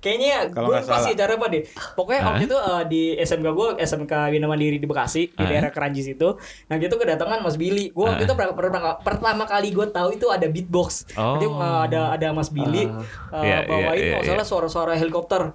Kayaknya 0.00 0.48
Kalau 0.48 0.66
gue 0.66 0.74
nggak 0.74 0.88
pasti 0.88 1.10
cara 1.12 1.32
apa 1.34 1.46
deh. 1.46 1.62
Pokoknya 1.92 2.20
waktu 2.24 2.44
itu 2.44 2.56
eh, 2.56 2.82
di 2.86 3.02
SMK 3.16 3.48
gue, 3.50 3.68
SMK 3.78 4.12
Bina 4.28 4.46
Mandiri 4.46 4.76
di 4.76 4.84
Bekasi, 4.84 5.28
di 5.28 5.36
Ah. 5.36 5.46
daerah 5.46 5.68
Keranji 5.68 6.00
situ. 6.02 6.40
Nah 6.66 6.76
gitu 6.76 6.96
kedatangan 6.96 7.38
Mas 7.38 7.54
Billy. 7.54 7.88
Gue 7.90 8.04
waktu 8.06 8.24
itu 8.24 8.32
per- 8.32 8.52
per- 8.52 8.72
pertama 8.98 9.44
kali 9.44 9.68
gue 9.70 9.86
tahu 9.86 10.12
itu 10.12 10.26
ada 10.26 10.44
beatbox. 10.44 11.04
Oh. 11.14 11.36
Jadi 11.36 11.46
eh, 11.46 11.80
ada 11.86 12.00
ada 12.12 12.28
Mas 12.30 12.48
Billy 12.48 12.88
eh, 13.30 13.42
Iya, 13.42 13.58
bawain 13.62 13.94
iya, 13.94 14.10
kalau 14.10 14.24
iya, 14.24 14.30
salah 14.34 14.46
suara-suara 14.46 14.92
helikopter. 14.94 15.52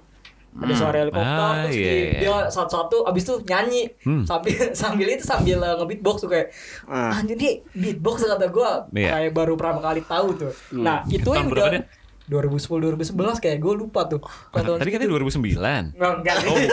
Ada 0.56 0.72
suara 0.72 0.96
helikopter 0.98 1.36
Ah, 1.44 1.54
terus 1.60 1.76
iya, 1.76 1.84
di- 1.84 2.00
iya. 2.08 2.18
dia 2.18 2.36
satu-satu 2.48 3.04
abis 3.04 3.22
itu 3.24 3.34
nyanyi 3.44 3.82
Hmm. 4.00 4.24
sambil 4.24 4.56
sambil 4.78 5.06
itu 5.06 5.20
sambil 5.20 5.58
uh, 5.58 5.76
nge-beatbox 5.76 6.16
tuh 6.18 6.30
kayak 6.30 6.48
Ah. 6.86 7.12
anjir 7.12 7.34
nih 7.34 7.60
beatbox 7.72 8.24
kata 8.24 8.48
gue 8.48 8.70
Iya. 8.96 9.10
kayak 9.12 9.32
baru 9.32 9.52
pertama 9.54 9.84
kali 9.84 10.00
tahu 10.02 10.28
tuh. 10.38 10.52
Nah, 10.72 11.04
itu 11.04 11.26
Tahun 11.26 11.36
yang 11.36 11.48
udah? 11.50 11.84
2010 12.26 12.98
2011 13.06 13.38
kayak 13.38 13.58
gue 13.62 13.74
lupa 13.78 14.10
tuh. 14.10 14.18
Tahun-tahun 14.50 14.78
Tadi 14.82 14.90
katanya 14.90 15.10
2009. 15.14 15.94
Enggak, 15.94 16.12
enggak 16.22 16.36
sih. 16.42 16.68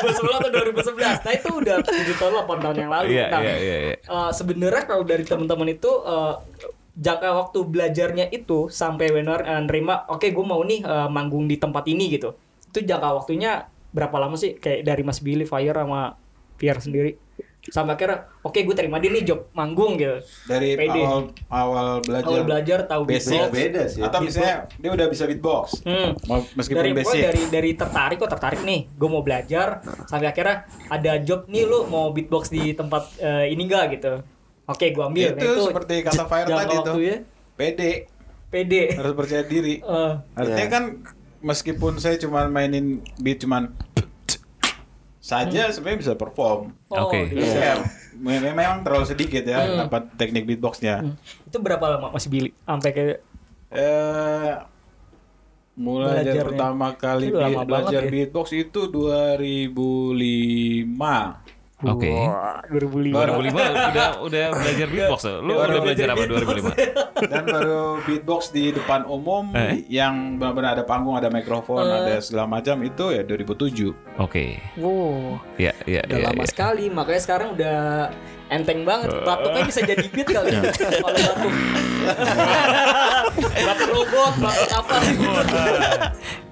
2010 0.00 0.38
atau 0.40 0.50
2011. 0.50 1.24
Nah, 1.24 1.32
itu 1.36 1.50
udah 1.52 1.76
7 1.84 2.20
tahun 2.20 2.32
8 2.48 2.64
tahun 2.64 2.76
yang 2.80 2.90
lalu. 2.90 3.08
Iya, 3.12 3.26
nah, 3.28 3.40
iya, 3.44 3.56
iya, 3.60 3.76
iya. 3.76 3.96
eh, 4.00 4.30
sebenarnya 4.32 4.82
kalau 4.88 5.04
dari 5.04 5.24
teman-teman 5.28 5.68
itu 5.68 5.90
eh, 6.00 6.34
jangka 6.96 7.28
waktu 7.28 7.58
belajarnya 7.68 8.26
itu 8.32 8.72
sampai 8.72 9.12
benar 9.12 9.44
eh, 9.44 9.62
nerima 9.68 10.08
oke 10.08 10.24
gue 10.32 10.44
mau 10.48 10.64
nih 10.64 10.80
eh, 10.80 11.08
manggung 11.12 11.44
di 11.44 11.60
tempat 11.60 11.84
ini 11.92 12.16
gitu. 12.16 12.32
Itu 12.72 12.80
jangka 12.80 13.08
waktunya 13.20 13.68
berapa 13.92 14.16
lama 14.16 14.40
sih? 14.40 14.56
Kayak 14.56 14.88
dari 14.88 15.02
Mas 15.04 15.20
Billy, 15.20 15.44
Fire 15.44 15.76
sama 15.76 16.16
Pierre 16.56 16.80
sendiri. 16.80 17.25
Sampai 17.66 17.94
akhirnya 17.94 18.30
oke 18.40 18.56
gue 18.56 18.74
terima 18.74 18.96
dia 18.96 19.10
nih 19.10 19.22
job 19.22 19.50
manggung 19.50 19.94
gitu. 19.94 20.22
Dari 20.44 20.74
Pede. 20.74 21.02
awal 21.02 21.20
awal 21.48 21.88
belajar, 22.00 22.30
Awal 22.30 22.44
belajar 22.44 22.78
tahu 22.84 23.02
basic, 23.04 23.32
beatbox. 23.32 23.52
beda 23.52 23.82
sih. 23.86 24.00
Atau 24.00 24.18
misalnya 24.20 24.56
dia 24.72 24.90
udah 24.92 25.06
bisa 25.06 25.24
beatbox, 25.24 25.66
Hmm. 25.82 26.10
meskipun 26.52 26.80
dari 26.80 26.92
basic. 26.92 27.20
dari 27.20 27.42
dari 27.48 27.70
tertarik 27.72 28.16
kok 28.16 28.30
tertarik 28.30 28.60
nih 28.60 28.86
gue 28.88 29.08
mau 29.08 29.20
belajar 29.20 29.66
sampai 30.04 30.26
akhirnya 30.26 30.56
ada 30.86 31.12
job 31.18 31.46
nih 31.46 31.62
lu 31.62 31.86
mau 31.86 32.10
beatbox 32.10 32.48
di 32.48 32.70
tempat 32.70 33.18
eh, 33.18 33.50
ini 33.50 33.62
enggak 33.62 33.84
gitu 33.92 34.12
oke 34.64 34.86
gue 34.88 35.04
ambil 35.04 35.30
itu, 35.32 35.46
Nah, 35.48 35.64
seperti 35.64 35.94
kata 36.02 36.24
Fire 36.24 36.46
tadi 36.48 36.74
tuh, 36.76 36.82
waktunya 36.92 37.16
pede, 37.52 37.90
pede 38.46 38.82
harus 38.92 39.12
percaya 39.12 39.42
diri. 39.42 39.78
Eh, 39.78 40.12
Artinya 40.34 40.58
Iya. 40.60 40.70
kan 40.70 40.84
meskipun 41.38 41.96
saya 41.96 42.16
cuma 42.16 42.46
mainin 42.46 42.98
beat 43.16 43.38
cuman 43.38 43.70
saja 45.26 45.68
sebenarnya 45.68 45.98
bisa 46.00 46.14
perform. 46.14 46.70
oh, 46.86 46.96
Oke. 47.04 47.26
gitu. 47.28 47.42
Saya 47.42 47.82
me- 48.14 48.38
memang 48.38 48.80
terlalu 48.80 49.04
sedikit 49.04 49.42
ya 49.42 49.58
Hmm. 49.58 49.84
apa 49.84 49.98
teknik 50.14 50.44
beatboxnya. 50.44 51.02
itu 51.42 51.56
berapa 51.58 51.82
lama 51.88 52.06
masih 52.10 52.28
Billy 52.28 52.50
sampai 52.60 52.90
kayak 52.90 53.18
Eh 53.66 54.54
mulai 55.76 56.22
dari 56.22 56.38
pertama 56.40 56.94
kali 56.94 57.28
Itu 57.28 57.36
lama 57.36 57.58
be- 57.58 57.66
belajar 57.66 58.00
ya. 58.00 58.08
beatbox 58.08 58.46
itu 58.54 58.80
2005. 58.86 61.42
Oke. 61.78 62.08
wah, 62.08 62.64
2005 62.66 63.52
2005 63.52 63.52
udah 63.52 64.08
udah 64.18 64.44
belajar 64.50 64.86
beatbox 64.88 65.20
tuh. 65.22 65.38
Lu 65.38 65.52
Baru 65.52 65.68
udah 65.68 65.80
belajar 65.82 66.06
apa 66.08 66.24
belajar 66.24 66.44
2005? 66.48 67.28
Dan 67.28 67.42
baru 67.46 67.80
beatbox 68.00 68.42
di 68.48 68.64
depan 68.70 69.04
umum 69.04 69.52
Eh? 69.52 69.84
yang 69.86 70.14
benar-benar 70.34 70.72
ada 70.72 70.84
panggung, 70.84 71.14
ada 71.14 71.28
mikrofon, 71.28 71.84
Eh. 71.84 71.92
ada 72.02 72.14
segala 72.18 72.48
macam 72.50 72.80
itu 72.80 73.04
ya 73.10 73.20
2007. 73.20 73.92
Oke. 74.16 74.56
wow 74.74 75.36
Ya, 75.56 75.76
ya, 75.84 76.00
udah 76.02 76.16
ya. 76.16 76.26
lama 76.26 76.42
ya. 76.42 76.48
sekali 76.48 76.88
makanya 76.88 77.20
sekarang 77.22 77.48
udah 77.52 78.08
enteng 78.48 78.80
banget 78.82 79.12
batuknya 79.20 79.62
bisa 79.62 79.80
jadi 79.82 80.06
beat 80.06 80.28
kali 80.28 80.48
kalau 80.54 81.12
batuk 81.12 81.52
batuk 83.58 83.88
robot 83.90 84.32
batuk 84.38 84.70
apa 84.72 84.96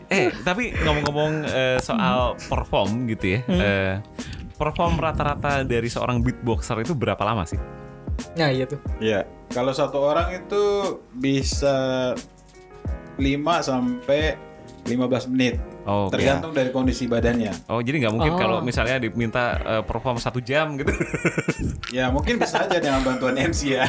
Eh, 0.06 0.28
tapi 0.38 0.76
ngomong-ngomong 0.76 1.32
eh, 1.44 1.78
soal 1.80 2.36
perform 2.44 3.08
gitu 3.08 3.34
ya. 3.34 3.40
eh, 3.48 3.92
perform 4.54 4.96
rata-rata 4.96 5.62
dari 5.62 5.86
seorang 5.86 6.18
beatboxer 6.18 6.80
itu 6.80 6.94
berapa 6.94 7.20
lama 7.20 7.44
sih? 7.44 7.58
nah 8.34 8.46
iya 8.46 8.62
tuh 8.62 8.78
Ya, 8.98 9.26
kalau 9.50 9.74
satu 9.74 9.98
orang 9.98 10.30
itu 10.36 10.62
bisa 11.12 12.14
5 13.14 13.18
sampai 13.60 14.38
15 14.84 15.30
menit. 15.30 15.58
Oh, 15.84 16.08
Tergantung 16.08 16.52
dari 16.52 16.70
kondisi 16.70 17.04
badannya. 17.04 17.52
Oh, 17.68 17.80
jadi 17.80 18.00
nggak 18.00 18.14
mungkin 18.14 18.32
Oh. 18.32 18.38
kalau 18.38 18.58
misalnya 18.60 18.96
diminta 18.96 19.56
eh, 19.58 19.82
perform 19.82 20.16
satu 20.16 20.38
jam 20.38 20.78
gitu. 20.78 20.92
Ya, 21.94 22.10
mungkin 22.10 22.38
bisa 22.38 22.64
aja 22.64 22.78
dengan 22.78 23.02
bantuan 23.02 23.34
MC 23.34 23.76
ya. 23.76 23.86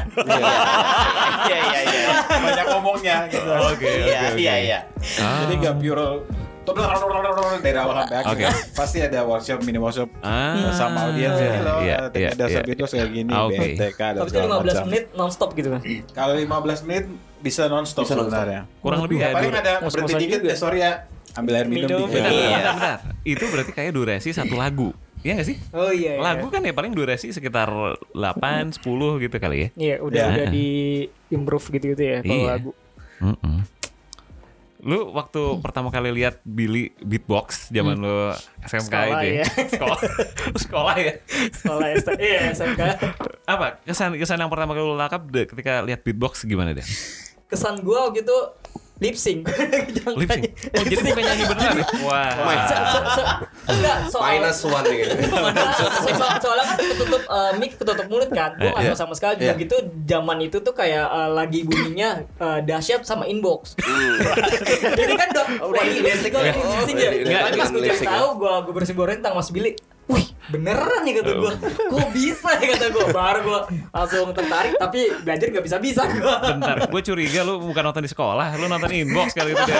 Iya 1.45 1.57
iya 1.61 1.81
iya. 1.85 2.07
Banyak 2.27 2.65
ngomongnya 2.69 3.17
gitu. 3.29 3.49
Oke, 3.71 3.85
Iya 4.03 4.19
oke, 4.19 4.33
oke. 4.33 4.41
iya 4.41 4.55
iya. 4.57 4.79
Jadi 4.99 5.53
gak 5.57 5.75
pure 5.77 6.07
dari 6.65 7.77
awal 7.77 7.95
sampai 7.99 8.17
akhir. 8.17 8.31
Oke. 8.31 8.45
Pasti 8.73 8.97
ada 8.99 9.19
workshop, 9.21 9.59
mini 9.61 9.77
workshop 9.77 10.09
Ah, 10.19 10.71
sama 10.71 11.09
audiens. 11.09 11.35
Iya, 11.35 11.47
eh, 11.47 11.59
teknik 12.07 12.19
iya, 12.19 12.29
dasar 12.33 12.61
iya. 12.61 12.67
beatbox 12.67 12.89
kayak 12.91 13.09
gini, 13.11 13.31
Ah, 13.31 13.41
oke. 13.45 13.57
BTK 13.57 13.99
dan 13.99 14.13
tapi 14.15 14.23
itu 14.23 14.31
segala 14.31 14.45
15 14.47 14.65
macam. 14.65 14.85
menit 14.85 15.03
nonstop 15.13 15.49
gitu 15.53 15.69
kan 15.69 15.81
Kalau 16.11 16.33
15 16.33 16.81
menit 16.83 17.05
bisa 17.39 17.63
non-stop 17.65 18.03
Bisa 18.03 18.15
non-stop. 18.15 18.33
sebenarnya. 18.35 18.61
Kurang 18.79 18.99
lebih 19.03 19.17
Ya, 19.17 19.27
ya. 19.27 19.33
paling 19.33 19.53
ada 19.53 19.73
berhenti 19.79 20.13
dikit, 20.17 20.39
eh, 20.43 20.57
sorry 20.57 20.79
ya. 20.81 20.91
Ambil 21.35 21.53
air 21.53 21.67
minum, 21.67 21.85
Minum, 21.85 22.07
dikit. 22.07 22.15
Bentar, 22.15 22.31
Iya. 22.31 22.47
bentar, 22.49 22.73
bentar. 22.73 22.97
Itu 23.23 23.43
berarti 23.45 23.71
kayak 23.71 23.91
durasi 23.91 24.29
satu 24.31 24.55
lagu. 24.55 24.89
Iya 25.19 25.33
gak 25.35 25.47
sih? 25.47 25.57
oh 25.71 25.89
iya, 25.89 26.15
iya. 26.15 26.21
Lagu 26.21 26.47
kan 26.47 26.61
ya 26.61 26.69
paling 26.69 26.93
durasi 26.93 27.27
sekitar 27.29 27.65
8, 28.13 28.69
10 28.71 28.85
gitu 29.19 29.35
kali 29.35 29.57
ya. 29.57 29.67
Iya, 29.75 29.95
udah 29.99 30.21
Ya. 30.21 30.29
udah 30.31 30.45
di 30.47 30.67
improve 31.27 31.65
gitu-gitu 31.71 31.97
ya 31.99 32.17
kalau 32.21 32.37
Iya. 32.39 32.49
lagu. 32.51 32.71
Mm-mm. 33.17 33.57
Lu 34.85 35.09
waktu 35.17 35.41
pertama 35.65 35.89
kali 35.89 36.13
lihat 36.13 36.45
Billy 36.45 36.93
beatbox 37.01 37.73
zaman 37.73 37.97
lu 37.97 38.29
SMK 38.61 38.85
Sekolah 38.85 39.17
itu 39.17 39.25
ya. 39.25 39.41
ya. 39.41 39.45
Sekolah. 39.73 39.99
Sekolah 40.61 40.95
ya. 41.01 41.13
Sekolah 41.49 41.85
S 41.89 42.05
iya, 42.21 42.41
SMK. 42.53 42.81
Apa 43.49 43.81
kesan 43.81 44.13
kesan 44.13 44.37
yang 44.37 44.53
pertama 44.53 44.77
kali 44.77 44.85
lu 44.85 44.93
lakap 44.93 45.25
ketika 45.33 45.81
lihat 45.81 46.05
beatbox 46.05 46.45
gimana 46.45 46.77
deh? 46.77 46.85
Kesan 47.49 47.81
gua 47.81 48.13
waktu 48.13 48.21
itu 48.21 48.37
lip 49.03 49.15
sync. 49.19 49.43
Jangan- 49.95 50.15
Lip 50.15 50.29
sync. 50.31 50.43
Oh, 50.71 50.83
jadi 50.87 51.01
bukan 51.03 51.23
nyanyi 51.27 51.43
beneran 51.51 51.75
ya? 51.75 51.85
Wah. 52.07 52.31
So, 52.65 52.75
so, 52.75 52.99
so, 53.03 53.21
enggak, 53.67 53.97
soal 54.07 54.23
Minus 54.31 54.59
one 54.63 54.85
gitu. 54.87 55.13
so, 55.79 55.85
so- 56.15 56.39
soalnya 56.39 56.65
kan 56.71 56.77
ketutup 56.79 57.21
eh, 57.27 57.51
mic 57.59 57.71
ketutup 57.75 58.07
mulut 58.07 58.29
kan 58.31 58.55
gue 58.55 58.71
iya. 58.71 58.91
tahu 58.91 58.97
sama 58.97 59.13
sekali 59.17 59.43
udah 59.43 59.55
gitu 59.59 59.75
zaman 60.07 60.37
itu 60.45 60.57
tuh 60.61 60.73
kayak 60.77 61.05
eh, 61.09 61.29
lagi 61.33 61.59
bunyinya 61.67 62.23
eh, 62.39 62.59
dahsyat 62.63 63.03
sama 63.03 63.27
inbox 63.27 63.75
jadi 64.99 65.13
kan 65.17 65.27
udah 65.33 65.45
Oh, 65.61 65.71
wah 65.71 65.81
udah 65.81 65.83
lip 66.03 66.17
sync 66.19 66.31
gue 66.33 66.41
lip 66.41 66.57
sync 66.85 66.97
udah 66.99 67.11
Nggak, 67.25 67.41
Tapi 67.41 67.57
pas 67.59 67.69
gue 67.71 67.81
tahu 68.05 68.27
gue 68.39 68.53
gue 68.65 68.73
bersih 68.73 68.95
tentang 68.95 69.35
Mas 69.35 69.49
Billy 69.51 69.73
wih 70.05 70.25
beneran 70.45 71.01
nih 71.01 71.17
kata 71.17 71.31
gue 71.33 71.53
kok 71.89 72.09
bisa 72.13 72.49
ya 72.61 72.77
kata 72.77 72.85
gue 72.93 73.05
baru 73.09 73.39
gue 73.41 73.59
langsung 73.89 74.29
tertarik 74.29 74.77
tapi 74.77 75.09
belajar 75.25 75.49
gak 75.49 75.65
bisa 75.65 75.77
bisa 75.81 76.05
gue 76.05 76.21
Bentar, 76.45 76.85
gue 76.85 77.01
curiga 77.01 77.41
lu 77.41 77.57
bukan 77.65 77.81
nonton 77.81 78.05
di 78.05 78.11
sekolah, 78.13 78.53
lu 78.53 78.69
nonton 78.69 78.93
inbox 78.93 79.33
kali 79.33 79.57
itu 79.57 79.63
deh. 79.65 79.73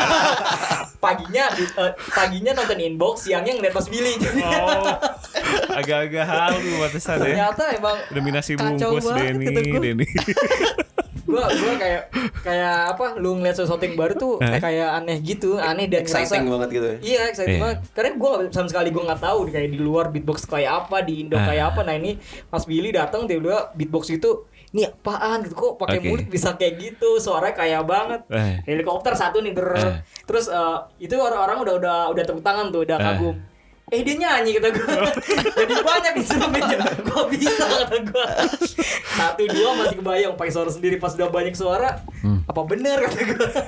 paginya 0.98 1.54
eh, 1.54 1.94
paginya 2.10 2.52
nonton 2.58 2.82
inbox 2.82 3.30
siangnya 3.30 3.54
ngeliat 3.54 3.74
Mas 3.78 3.86
Billy 3.86 4.18
Oh, 4.42 4.90
agak-agak 5.70 6.26
halu 6.26 6.82
batasan 6.82 7.22
ya. 7.22 7.22
ternyata 7.22 7.64
emang 7.78 7.98
Dominasi 8.10 8.58
bungkus 8.58 9.06
Denny. 9.14 9.54
Denny. 9.78 10.08
Gua 11.26 11.44
gua 11.46 11.74
kayak 11.76 12.02
kayak 12.40 12.76
apa 12.92 13.06
lu 13.16 13.36
ngeliat 13.36 13.54
sesuatu 13.54 13.82
yang 13.82 13.94
baru 13.94 14.14
tuh 14.14 14.34
Eh? 14.38 14.58
kayak 14.58 14.90
aneh 14.96 15.18
gitu 15.20 15.58
aneh 15.58 15.86
dan 15.86 16.02
Exciting 16.02 16.42
ngerasa 16.42 16.54
banget 16.54 16.70
gitu 16.72 16.86
ya. 16.86 16.98
iya 17.02 17.22
exciting 17.28 17.58
Iya. 17.58 17.62
banget 17.62 17.78
karena 17.92 18.10
gua 18.16 18.32
sama 18.50 18.68
sekali 18.68 18.90
gua 18.90 19.04
nggak 19.08 19.22
tahu 19.22 19.40
kayak 19.48 19.68
di 19.68 19.80
luar 19.80 20.06
beatbox 20.08 20.46
kayak 20.46 20.86
apa 20.86 21.02
di 21.02 21.14
Indo 21.20 21.36
Ah. 21.36 21.46
kayak 21.46 21.66
apa 21.68 21.82
nah 21.82 21.94
ini 21.94 22.16
Mas 22.46 22.64
Billy 22.64 22.90
datang 22.90 23.26
tiba-tiba 23.26 23.74
beatbox 23.74 24.10
itu 24.10 24.46
ini 24.70 24.84
apaan 24.84 25.40
gitu 25.42 25.56
kok 25.56 25.74
pakai 25.78 25.98
Oke. 25.98 26.06
mulut 26.06 26.28
bisa 26.28 26.52
kayak 26.54 26.74
gitu 26.78 27.16
suaranya 27.18 27.56
kayak 27.56 27.82
banget 27.84 28.22
Eh. 28.28 28.60
helikopter 28.66 29.14
satu 29.14 29.40
nih 29.40 29.52
ber 29.52 29.72
Eh. 29.74 29.96
terus 30.24 30.46
eh, 30.48 30.78
itu 31.00 31.16
orang-orang 31.16 31.58
udah 31.60 31.74
udah 31.76 31.98
udah 32.12 32.24
tepuk 32.24 32.42
tangan 32.42 32.70
tuh 32.70 32.84
udah 32.84 32.96
Eh. 32.96 33.04
kagum 33.04 33.36
eh 33.36 33.55
dia 33.88 34.16
nyanyi 34.16 34.58
kata 34.58 34.70
gue 34.72 34.98
jadi 35.60 35.74
banyak 35.78 36.14
instrumennya 36.18 36.78
gue 37.00 37.24
bisa 37.32 37.64
kata 37.64 37.98
gue 38.02 38.28
satu 39.14 39.44
dua 39.46 39.70
masih 39.76 39.96
kebayang 39.98 40.34
pakai 40.34 40.52
suara 40.52 40.70
sendiri 40.70 40.96
pas 40.96 41.14
udah 41.14 41.30
banyak 41.30 41.54
suara 41.54 42.02
apa 42.46 42.62
bener 42.64 43.06
kata 43.06 43.20
gue 43.24 43.48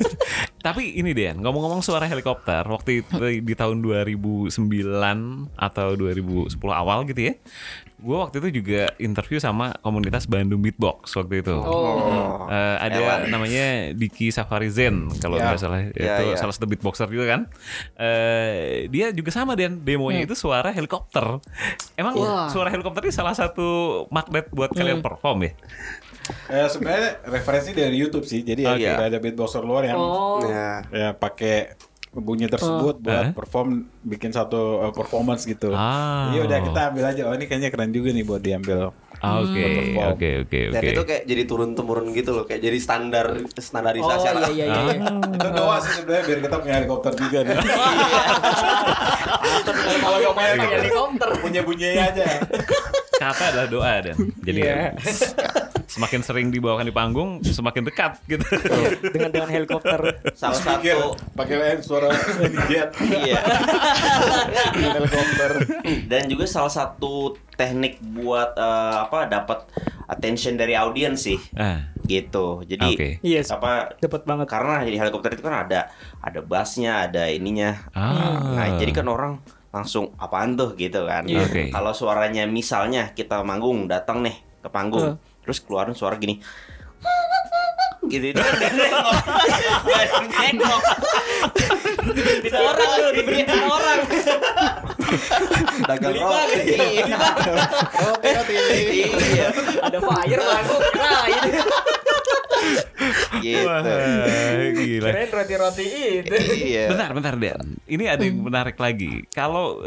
Tapi 0.58 1.00
ini 1.00 1.16
deh, 1.16 1.32
ngomong-ngomong 1.32 1.80
suara 1.80 2.04
helikopter, 2.04 2.60
waktu 2.68 3.00
itu 3.00 3.16
di 3.40 3.56
tahun 3.56 3.80
2009 3.80 4.52
atau 5.56 5.88
2010 5.96 6.52
awal 6.68 7.08
gitu 7.08 7.22
ya. 7.24 7.34
Gue 7.98 8.18
waktu 8.20 8.44
itu 8.44 8.60
juga 8.60 8.92
interview 8.98 9.40
sama 9.40 9.72
komunitas 9.80 10.28
Bandung 10.28 10.60
Beatbox 10.60 11.16
waktu 11.16 11.40
itu. 11.40 11.56
oh 11.56 12.46
Eh, 12.48 12.76
ada 12.80 13.26
namanya 13.26 13.92
Diki 13.92 14.28
Safari 14.28 14.68
Zen 14.68 15.08
kalau 15.18 15.36
Ya. 15.36 15.50
nggak 15.50 15.60
salah 15.60 15.80
itu 15.84 16.00
Ya, 16.00 16.20
ya. 16.26 16.36
salah 16.36 16.52
satu 16.52 16.64
beatboxer 16.64 17.08
juga 17.08 17.26
kan. 17.28 17.42
Eh, 17.96 18.88
dia 18.88 19.10
juga 19.12 19.32
sama 19.32 19.56
dan 19.56 19.80
demonya 20.10 20.24
itu 20.24 20.36
suara 20.36 20.70
helikopter. 20.72 21.44
Emang 21.94 22.14
Wah. 22.16 22.48
suara 22.48 22.68
helikopter 22.68 23.04
ini 23.04 23.12
salah 23.12 23.34
satu 23.34 23.68
magnet 24.08 24.48
buat 24.50 24.72
kalian 24.72 25.00
perform 25.00 25.44
ya? 25.44 25.52
Eh, 26.48 26.68
sebenarnya 26.68 27.24
referensi 27.24 27.72
dari 27.72 27.96
YouTube 27.96 28.24
sih. 28.24 28.44
Jadi 28.44 28.64
Oh, 28.64 28.76
ya, 28.76 29.00
iya. 29.00 29.08
ada 29.08 29.18
beatboxer 29.18 29.64
luar 29.64 29.88
yang 29.88 29.96
oh 29.96 30.44
Ya. 30.44 30.84
ya 30.90 31.10
pakai 31.12 31.76
bunyi 32.20 32.46
tersebut 32.46 32.98
buat 32.98 33.24
Eh? 33.24 33.32
perform 33.32 33.68
bikin 34.02 34.30
satu 34.30 34.58
uh, 34.82 34.92
performance 34.92 35.44
gitu. 35.44 35.72
Ah. 35.72 36.30
Iya 36.30 36.44
udah 36.44 36.58
kita 36.64 36.80
ambil 36.90 37.04
aja. 37.06 37.22
Oh 37.24 37.34
ini 37.34 37.46
kayaknya 37.46 37.70
keren 37.70 37.90
juga 37.90 38.10
nih 38.10 38.24
buat 38.24 38.40
diambil. 38.40 38.90
Ah, 39.18 39.42
Oke, 39.42 39.58
Perform. 39.58 40.14
oke, 40.14 40.30
oke, 40.46 40.60
Dan 40.70 40.78
oke. 40.78 40.94
itu 40.94 41.02
kayak 41.04 41.24
jadi 41.26 41.44
turun 41.44 41.74
temurun 41.74 42.06
gitu 42.12 42.32
loh, 42.32 42.46
kayak 42.46 42.62
jadi 42.62 42.78
standar 42.78 43.26
oh 43.34 43.50
standarisasi 43.50 44.22
iya 44.22 44.30
anak. 44.32 44.50
iya 44.52 44.66
iya 44.68 44.82
iya. 44.94 45.10
Itu 45.42 45.48
doa 45.50 45.76
sih 45.80 45.92
sebenarnya 45.96 46.24
biar 46.24 46.40
kita 46.40 46.56
punya 46.56 46.76
helikopter 46.76 47.12
juga 47.16 47.38
nih. 47.42 47.58
kalau 49.98 50.18
nggak 50.18 50.30
mau 50.30 50.46
pakai 50.54 50.78
helikopter 50.78 51.30
punya 51.42 51.62
bunyinya 51.62 52.04
aja. 52.08 52.26
Kata 53.18 53.44
adalah 53.50 53.68
doa 53.68 53.94
dan 54.04 54.16
jadi 54.40 54.60
Iya. 54.62 54.76
semakin 55.98 56.22
sering 56.22 56.48
dibawakan 56.54 56.86
di 56.86 56.94
panggung, 56.94 57.30
semakin 57.42 57.90
dekat 57.90 58.22
gitu. 58.30 58.46
dengan 59.10 59.34
dengan 59.34 59.50
helikopter 59.50 60.22
Salah 60.38 60.62
satu 60.62 61.18
pakai 61.34 61.56
lain 61.58 61.80
suara 61.82 62.14
jet. 62.70 62.94
Iya. 63.02 63.42
helikopter. 64.78 65.52
Dan 66.06 66.30
juga 66.30 66.46
salah 66.46 66.70
satu 66.70 67.34
teknik 67.58 67.98
buat 68.14 68.54
eh, 68.54 68.96
apa 69.10 69.26
dapat 69.26 69.66
attention 70.06 70.54
dari 70.56 70.78
audiens 70.78 71.18
sih. 71.18 71.42
Ah, 71.58 71.90
Gitu. 72.06 72.64
Jadi 72.64 72.90
Oke. 72.94 73.10
Yes. 73.26 73.52
apa 73.52 73.98
dapat 74.00 74.24
banget 74.24 74.48
karena 74.48 74.86
jadi 74.86 74.98
helikopter 75.02 75.34
itu 75.36 75.44
kan 75.44 75.68
ada 75.68 75.92
ada 76.22 76.40
bassnya, 76.46 77.10
ada 77.10 77.28
ininya. 77.28 77.76
ah. 77.98 78.56
Nah, 78.56 78.78
jadi 78.80 78.94
kan 78.96 79.10
orang 79.10 79.42
langsung 79.74 80.16
apaan 80.16 80.56
tuh 80.56 80.78
gitu 80.80 81.04
kan. 81.10 81.28
Iya. 81.28 81.44
Oke. 81.44 81.64
Kalau 81.74 81.92
suaranya 81.92 82.48
misalnya 82.48 83.12
kita 83.12 83.44
manggung 83.44 83.90
datang 83.92 84.24
nih 84.24 84.38
ke 84.64 84.70
panggung, 84.72 85.20
terus 85.48 85.64
keluarin 85.64 85.96
suara 85.96 86.20
gini. 86.20 86.44
gitu 88.12 88.26
itu 88.32 88.40
kan 88.40 88.56
dia 88.60 88.72
nengok. 88.72 89.16
Dia 90.28 90.52
nengok. 90.56 90.82
di 92.44 92.50
orang 92.56 92.92
orang 93.68 94.00
Dagang 95.88 96.16
roti. 96.16 96.64
oke. 97.96 98.32
Iya. 98.68 99.48
ada 99.84 99.98
fire 100.04 100.40
manggung 100.44 100.84
kirain 100.92 101.42
Gitu. 101.48 101.62
Gila. 103.44 103.78
kirain 104.76 105.30
roti-roti 105.32 105.86
itu 106.24 106.36
Iya. 106.68 106.84
Bentar, 106.92 107.10
bentar 107.16 107.34
Dan. 107.40 107.76
Ini 107.88 108.04
ada 108.08 108.24
yang 108.24 108.44
menarik 108.44 108.76
lagi. 108.80 109.24
Kalau 109.32 109.80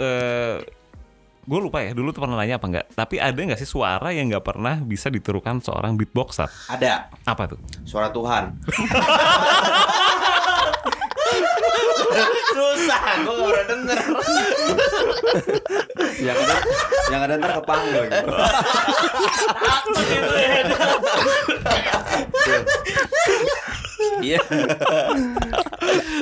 gue 1.50 1.58
lupa 1.58 1.82
ya, 1.82 1.90
dulu 1.90 2.14
tuh 2.14 2.22
pernah 2.22 2.38
nanya 2.38 2.62
apa 2.62 2.66
enggak. 2.70 2.86
Tapi 2.94 3.18
ada 3.18 3.34
nggak 3.34 3.58
sih 3.58 3.66
suara 3.66 4.14
yang 4.14 4.30
nggak 4.30 4.46
pernah 4.46 4.78
bisa 4.78 5.10
ditirukan 5.10 5.58
seorang 5.58 5.98
beatboxer? 5.98 6.46
Ada 6.70 7.10
Apa 7.26 7.50
tuh? 7.50 7.58
suara 7.82 8.14
Tuhan. 8.14 8.54
Susah, 12.50 13.02
gue 13.22 13.32
gak 13.32 13.46
pernah 13.46 13.66
denger. 13.66 13.98
yang 16.20 16.36
ada 16.36 16.56
yang 17.08 17.20
ada 17.22 17.34
ntar 17.38 17.52
kepanggil 17.58 18.02
gitu. 18.06 18.26
Iya. 24.18 24.42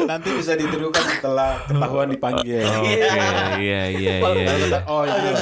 Nanti 0.04 0.28
bisa 0.30 0.52
ditirukan 0.52 1.04
setelah 1.08 1.56
ketahuan 1.64 2.08
dipanggil. 2.08 2.60
Oke, 2.60 2.94
iya, 2.94 3.10
iya, 3.56 3.80
iya. 3.88 4.14
Oh 4.84 5.02
iya. 5.02 5.32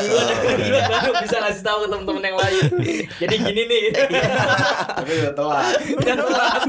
Ini 0.55 0.81
baru 0.87 1.13
bisa 1.21 1.37
ngasih 1.41 1.63
tahu 1.63 1.79
ke 1.83 1.89
teman-teman 1.89 2.23
yang 2.25 2.39
lain 2.39 2.63
jadi 3.17 3.35
gini 3.39 3.63
nih 3.67 3.85
Tapi 4.93 5.11
udah 5.23 5.33
telat. 5.35 5.65
udah 5.79 6.17
telat 6.17 6.63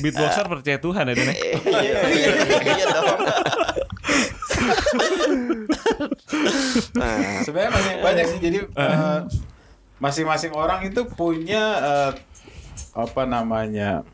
Beatboxer 0.00 0.46
percaya 0.46 0.78
Tuhan 0.78 1.04
ya, 1.04 1.14
Dan. 1.14 1.28
ya? 1.28 1.34
Iya 2.64 2.86
dong. 2.90 3.18
Nah, 6.94 7.16
Sebenarnya 7.42 7.70
banyak, 7.72 7.96
banyak 8.00 8.24
sih. 8.28 8.38
Jadi 8.40 8.58
eh, 8.64 9.18
masing-masing 9.98 10.52
orang 10.52 10.84
itu 10.84 11.04
punya 11.06 11.62
eh, 11.78 12.10
apa 12.94 13.26
namanya 13.26 14.06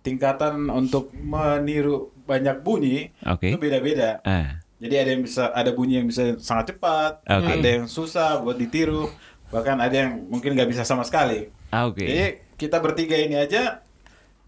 tingkatan 0.00 0.70
untuk 0.70 1.10
meniru 1.12 2.14
banyak 2.24 2.62
bunyi 2.62 3.10
Oke. 3.24 3.52
itu 3.52 3.58
beda-beda. 3.58 4.20
Ah, 4.22 4.62
Jadi 4.78 4.94
ada 4.94 5.10
yang 5.10 5.22
bisa 5.26 5.50
ada 5.50 5.70
bunyi 5.74 5.98
yang 5.98 6.06
bisa 6.06 6.38
sangat 6.38 6.76
cepat, 6.76 7.18
Oke. 7.26 7.50
ada 7.50 7.68
yang 7.68 7.86
susah 7.90 8.38
buat 8.38 8.54
ditiru, 8.54 9.10
bahkan 9.50 9.74
ada 9.76 10.06
yang 10.06 10.22
mungkin 10.30 10.54
nggak 10.54 10.70
bisa 10.70 10.86
sama 10.86 11.02
sekali. 11.02 11.50
ah, 11.68 11.84
oke. 11.84 12.00
Jadi 12.00 12.24
kita 12.56 12.78
bertiga 12.78 13.18
ini 13.18 13.36
aja 13.36 13.82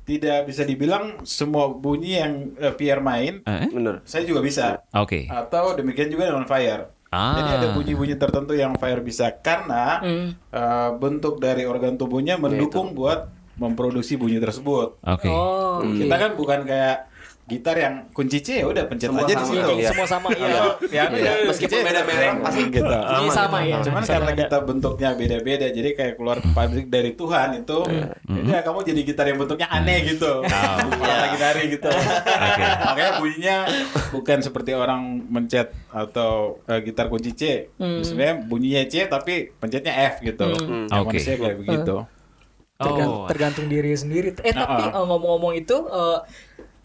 tidak 0.06 0.46
bisa 0.48 0.62
dibilang 0.64 1.22
semua 1.26 1.68
bunyi 1.70 2.18
yang 2.18 2.34
eh, 2.56 2.72
Pierre 2.72 3.02
main, 3.02 3.42
Eh? 3.44 3.68
Saya 4.06 4.22
juga 4.24 4.40
bisa. 4.40 4.80
Oke. 4.94 5.26
Atau 5.26 5.74
demikian 5.74 6.08
juga 6.08 6.30
dengan 6.30 6.46
Fire. 6.46 6.94
Ah. 7.10 7.34
Jadi 7.42 7.50
ada 7.58 7.68
bunyi-bunyi 7.74 8.14
tertentu 8.14 8.54
yang 8.54 8.78
Fire 8.78 9.02
bisa 9.02 9.34
karena 9.34 9.98
eh, 10.50 10.90
bentuk 10.94 11.42
dari 11.42 11.66
organ 11.66 11.98
tubuhnya 11.98 12.38
mendukung 12.38 12.94
buat 12.94 13.26
memproduksi 13.60 14.16
bunyi 14.16 14.40
tersebut. 14.40 14.96
Oke. 15.04 15.28
oh 15.28 15.84
Kita 15.84 16.16
kan 16.16 16.30
bukan 16.32 16.64
kayak 16.64 17.12
gitar 17.50 17.74
yang 17.74 18.06
kunci 18.14 18.38
C 18.38 18.62
ya 18.62 18.66
udah 18.70 18.86
pencet 18.86 19.10
Semua 19.10 19.26
aja 19.26 19.34
di 19.34 19.42
sama. 19.42 19.50
situ. 19.50 19.72
Iya. 19.74 19.88
semua 19.90 20.06
sama 20.06 20.28
ya 20.30 20.46
Atau 20.46 20.86
piano 20.86 21.14
ya 21.18 21.32
Meskipun 21.50 21.78
beda 21.82 22.02
merek, 22.06 22.30
pasti 22.46 22.62
gitu. 22.70 22.94
Ini 22.94 23.28
sama 23.28 23.58
ya 23.66 23.76
Cuman 23.82 24.02
Sama 24.06 24.12
karena 24.14 24.30
ada. 24.30 24.38
kita 24.46 24.58
bentuknya 24.62 25.08
beda-beda, 25.18 25.66
jadi 25.66 25.90
kayak 25.90 26.14
keluar 26.14 26.38
pabrik 26.54 26.86
dari 26.86 27.10
Tuhan 27.12 27.58
itu, 27.58 27.78
ya 28.46 28.62
kamu 28.62 28.78
jadi 28.86 29.00
gitar 29.02 29.26
yang 29.26 29.38
bentuknya 29.42 29.66
aneh 29.66 29.98
gitu, 30.06 30.46
Orang 30.46 31.18
lagi 31.26 31.36
nari 31.36 31.62
gitu. 31.74 31.90
Oke. 31.90 32.62
Makanya 32.86 33.12
bunyinya 33.18 33.56
bukan 34.14 34.38
seperti 34.40 34.70
orang 34.70 35.02
mencet 35.26 35.74
atau 35.90 36.62
eh, 36.70 36.78
gitar 36.86 37.10
kunci 37.10 37.34
C, 37.34 37.42
sebenarnya 37.76 38.46
bunyinya 38.46 38.82
C 38.86 39.10
tapi 39.10 39.50
pencetnya 39.50 39.90
F 40.14 40.22
gitu. 40.22 40.54
Yang 40.86 40.86
Oke. 40.94 41.18
manusia 41.18 41.34
kayak 41.34 41.56
begitu. 41.58 41.96
Tergan- 42.80 43.12
Oh. 43.12 43.28
tergantung 43.28 43.66
diri 43.66 43.92
sendiri. 43.92 44.32
Eh 44.40 44.50
tapi 44.50 44.82
Uh-uh. 44.82 44.96
eh, 44.96 45.04
ngomong-ngomong 45.04 45.52
itu 45.54 45.76
eh, 45.84 46.18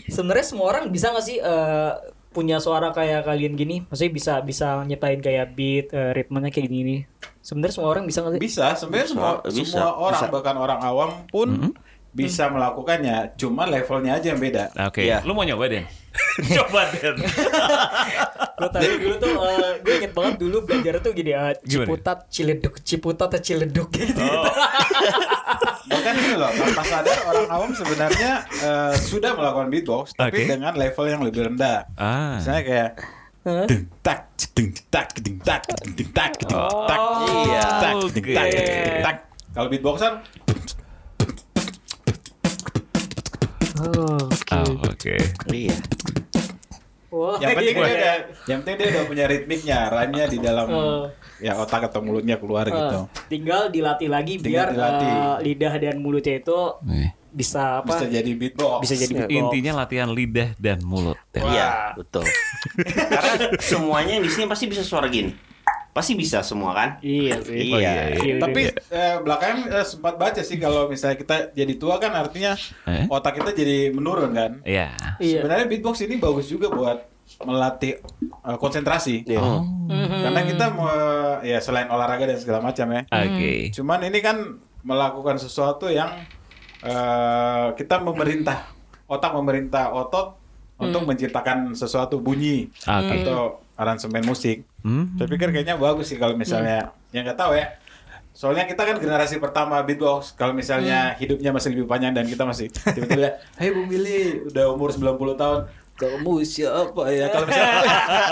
sebenarnya 0.06 0.44
semua 0.46 0.66
orang 0.68 0.84
bisa 0.90 1.10
nggak 1.10 1.24
sih 1.24 1.38
eh, 1.38 1.92
punya 2.30 2.60
suara 2.60 2.92
kayak 2.92 3.24
kalian 3.24 3.56
gini? 3.56 3.82
Maksudnya 3.82 4.12
bisa 4.12 4.34
bisa 4.42 4.84
nyiptain 4.84 5.20
kayak 5.20 5.56
beat, 5.56 5.88
eh, 5.90 6.12
ritmenya 6.12 6.52
kayak 6.52 6.68
gini. 6.68 7.08
Sebenarnya 7.40 7.74
semua 7.74 7.90
orang 7.90 8.04
bisa 8.04 8.20
nggak 8.20 8.34
sih? 8.36 8.42
Bisa, 8.44 8.66
sebenarnya 8.74 9.08
semua 9.08 9.30
bisa, 9.42 9.64
semua 9.72 9.90
orang 9.96 10.20
bisa. 10.20 10.28
bahkan 10.30 10.56
orang 10.56 10.80
awam 10.82 11.10
pun 11.26 11.72
bisa 12.12 12.48
melakukannya, 12.48 13.36
cuma 13.36 13.64
levelnya 13.66 14.16
aja 14.16 14.32
yang 14.32 14.40
beda. 14.40 14.72
Oke. 14.84 15.04
Iya. 15.04 15.20
Lu 15.24 15.32
mau 15.32 15.44
nyoba, 15.44 15.68
Den? 15.68 15.84
Coba, 16.56 16.88
Den. 16.92 17.16
Gue 18.56 18.70
tadi 18.72 18.88
dulu 18.88 19.16
tuh 19.20 19.34
eh, 19.44 19.72
gue 19.84 19.94
inget 20.00 20.14
banget 20.16 20.36
dulu 20.40 20.58
belajar 20.64 20.94
tuh 21.04 21.12
gini 21.12 21.32
Gimana? 21.36 21.60
ciputat, 21.60 22.18
ciledug, 22.32 22.74
ciputat, 22.80 23.28
atau 23.28 23.42
ciledug 23.44 23.90
gitu. 23.92 24.16
Bahkan 25.92 26.14
ini 26.18 26.34
loh, 26.40 26.50
tanpa 26.56 26.84
sadar 26.88 27.18
orang 27.28 27.48
awam 27.52 27.72
sebenarnya 27.76 28.48
eh, 28.64 28.94
sudah 28.96 29.36
melakukan 29.36 29.68
beatbox, 29.68 30.16
tapi 30.16 30.48
Oke. 30.48 30.56
dengan 30.56 30.72
level 30.72 31.06
yang 31.12 31.22
lebih 31.28 31.52
rendah. 31.52 31.84
Ah. 32.00 32.40
Misalnya 32.40 32.64
kayak 32.64 32.90
deng 33.46 33.86
tak 34.02 34.26
deng 34.58 34.74
tak 34.90 35.08
deng 35.22 35.38
tak 35.46 35.62
deng 35.70 36.10
tak 36.10 36.34
deng 36.34 36.50
tak 36.90 37.00
iya. 37.46 37.62
tak 37.78 37.94
Oke. 38.02 38.36
Kalau 39.54 39.68
beatboxer 39.70 40.14
Oh, 43.76 44.18
Oh, 44.56 44.88
oke. 44.88 45.16
Iya. 45.52 45.76
Wah, 47.16 47.40
yang 47.40 47.56
penting 47.56 47.72
iya. 47.72 47.80
dia 47.82 47.96
udah 47.96 48.16
yang 48.46 48.60
penting 48.60 48.76
dia 48.76 48.88
udah 48.92 49.04
punya 49.06 49.26
ritmiknya, 49.26 49.78
rhyme-nya 49.88 50.26
di 50.28 50.38
dalam 50.38 50.68
Oh. 50.68 51.08
ya 51.38 51.56
otak 51.56 51.88
atau 51.88 52.00
mulutnya 52.00 52.36
keluar 52.36 52.66
Eh, 52.66 52.72
gitu. 52.72 53.00
tinggal 53.28 53.62
dilatih 53.70 54.10
lagi 54.10 54.36
Tinggal 54.36 54.52
biar 54.52 54.68
dilatih. 54.70 55.08
eh, 55.10 55.36
lidah 55.42 55.74
dan 55.78 55.96
mulutnya 55.98 56.36
itu 56.38 56.60
Oke. 56.76 57.16
bisa 57.30 57.80
apa? 57.80 57.88
bisa 57.90 58.06
jadi 58.10 58.32
beatbox. 58.34 58.80
Bisa 58.82 58.96
jadi 58.98 59.14
beatbox. 59.18 59.36
Intinya 59.38 59.72
latihan 59.78 60.10
lidah 60.10 60.50
dan 60.58 60.80
mulut. 60.82 61.16
Dan 61.30 61.44
Iya, 61.46 61.96
betul. 61.96 62.28
Karena 63.10 63.34
semuanya 63.58 64.12
yang 64.14 64.24
di 64.24 64.32
sini 64.32 64.46
pasti 64.46 64.66
bisa 64.66 64.82
suara 64.82 65.08
gini. 65.08 65.55
Pasti 65.96 66.12
bisa 66.12 66.44
semua 66.44 66.76
kan? 66.76 66.90
Iya 67.00 67.40
sih. 67.40 67.56
Oh, 67.72 67.80
iya. 67.80 68.12
iya, 68.12 68.20
Iya, 68.20 68.36
Tapi 68.38 68.62
iya. 68.68 68.76
eh, 68.92 69.16
belakangan 69.24 69.60
eh, 69.72 69.86
sempat 69.88 70.20
baca 70.20 70.42
sih 70.44 70.60
kalau 70.60 70.92
misalnya 70.92 71.16
kita 71.16 71.36
jadi 71.56 71.74
tua 71.80 71.96
kan 71.98 72.12
artinya 72.12 72.52
Eh? 72.84 73.08
otak 73.08 73.40
kita 73.40 73.56
jadi 73.56 73.96
menurun 73.96 74.36
kan. 74.36 74.52
Iya. 74.62 74.92
Iya. 75.18 75.40
Sebenarnya 75.40 75.66
beatbox 75.66 76.04
ini 76.04 76.20
bagus 76.20 76.46
juga 76.46 76.68
buat 76.68 77.00
melatih 77.42 78.04
eh, 78.20 78.58
konsentrasi. 78.60 79.24
Iya. 79.24 79.40
Oh, 79.40 79.64
Karena 79.88 80.42
kita 80.44 80.66
mau 80.70 80.92
ya 81.40 81.64
selain 81.64 81.88
olahraga 81.88 82.28
dan 82.28 82.38
segala 82.38 82.60
macam 82.60 82.92
ya. 82.92 83.02
Oke. 83.08 83.72
Cuman 83.72 84.04
ini 84.04 84.20
kan 84.20 84.60
melakukan 84.84 85.40
sesuatu 85.40 85.88
yang 85.88 86.12
eh, 86.82 87.68
kita 87.74 87.98
memerintah 88.00 88.68
otak 89.06 89.32
memerintah 89.32 89.90
otot 89.92 90.36
untuk 90.76 91.08
menciptakan 91.08 91.72
sesuatu 91.72 92.20
bunyi 92.20 92.68
Oke. 92.84 93.24
atau 93.24 93.64
aransemen 93.76 94.24
musik. 94.24 94.64
Hmm. 94.82 95.16
Saya 95.20 95.28
pikir 95.28 95.52
kayaknya 95.52 95.76
bagus 95.76 96.12
sih 96.12 96.18
kalau 96.20 96.36
misalnya 96.36 96.96
yang 97.12 97.28
nggak 97.28 97.40
tahu 97.40 97.56
ya. 97.56 97.76
Soalnya 98.36 98.68
kita 98.68 98.84
kan 98.84 99.00
generasi 99.00 99.40
pertama 99.40 99.80
beatbox. 99.88 100.36
Kalau 100.36 100.52
misalnya 100.52 101.16
hidupnya 101.16 101.56
masih 101.56 101.72
lebih 101.72 101.88
panjang 101.88 102.12
dan 102.12 102.28
kita 102.28 102.44
masih 102.44 102.68
tiba-tiba, 102.96 103.40
"Hai 103.56 103.72
Bung 103.72 103.88
Billy, 103.88 104.44
udah 104.52 104.76
umur 104.76 104.92
90 104.92 105.40
tahun, 105.40 105.60
kamu 105.96 106.44
siapa 106.44 107.04
ya?" 107.16 107.32
Kalau 107.32 107.48
misalnya, 107.48 107.80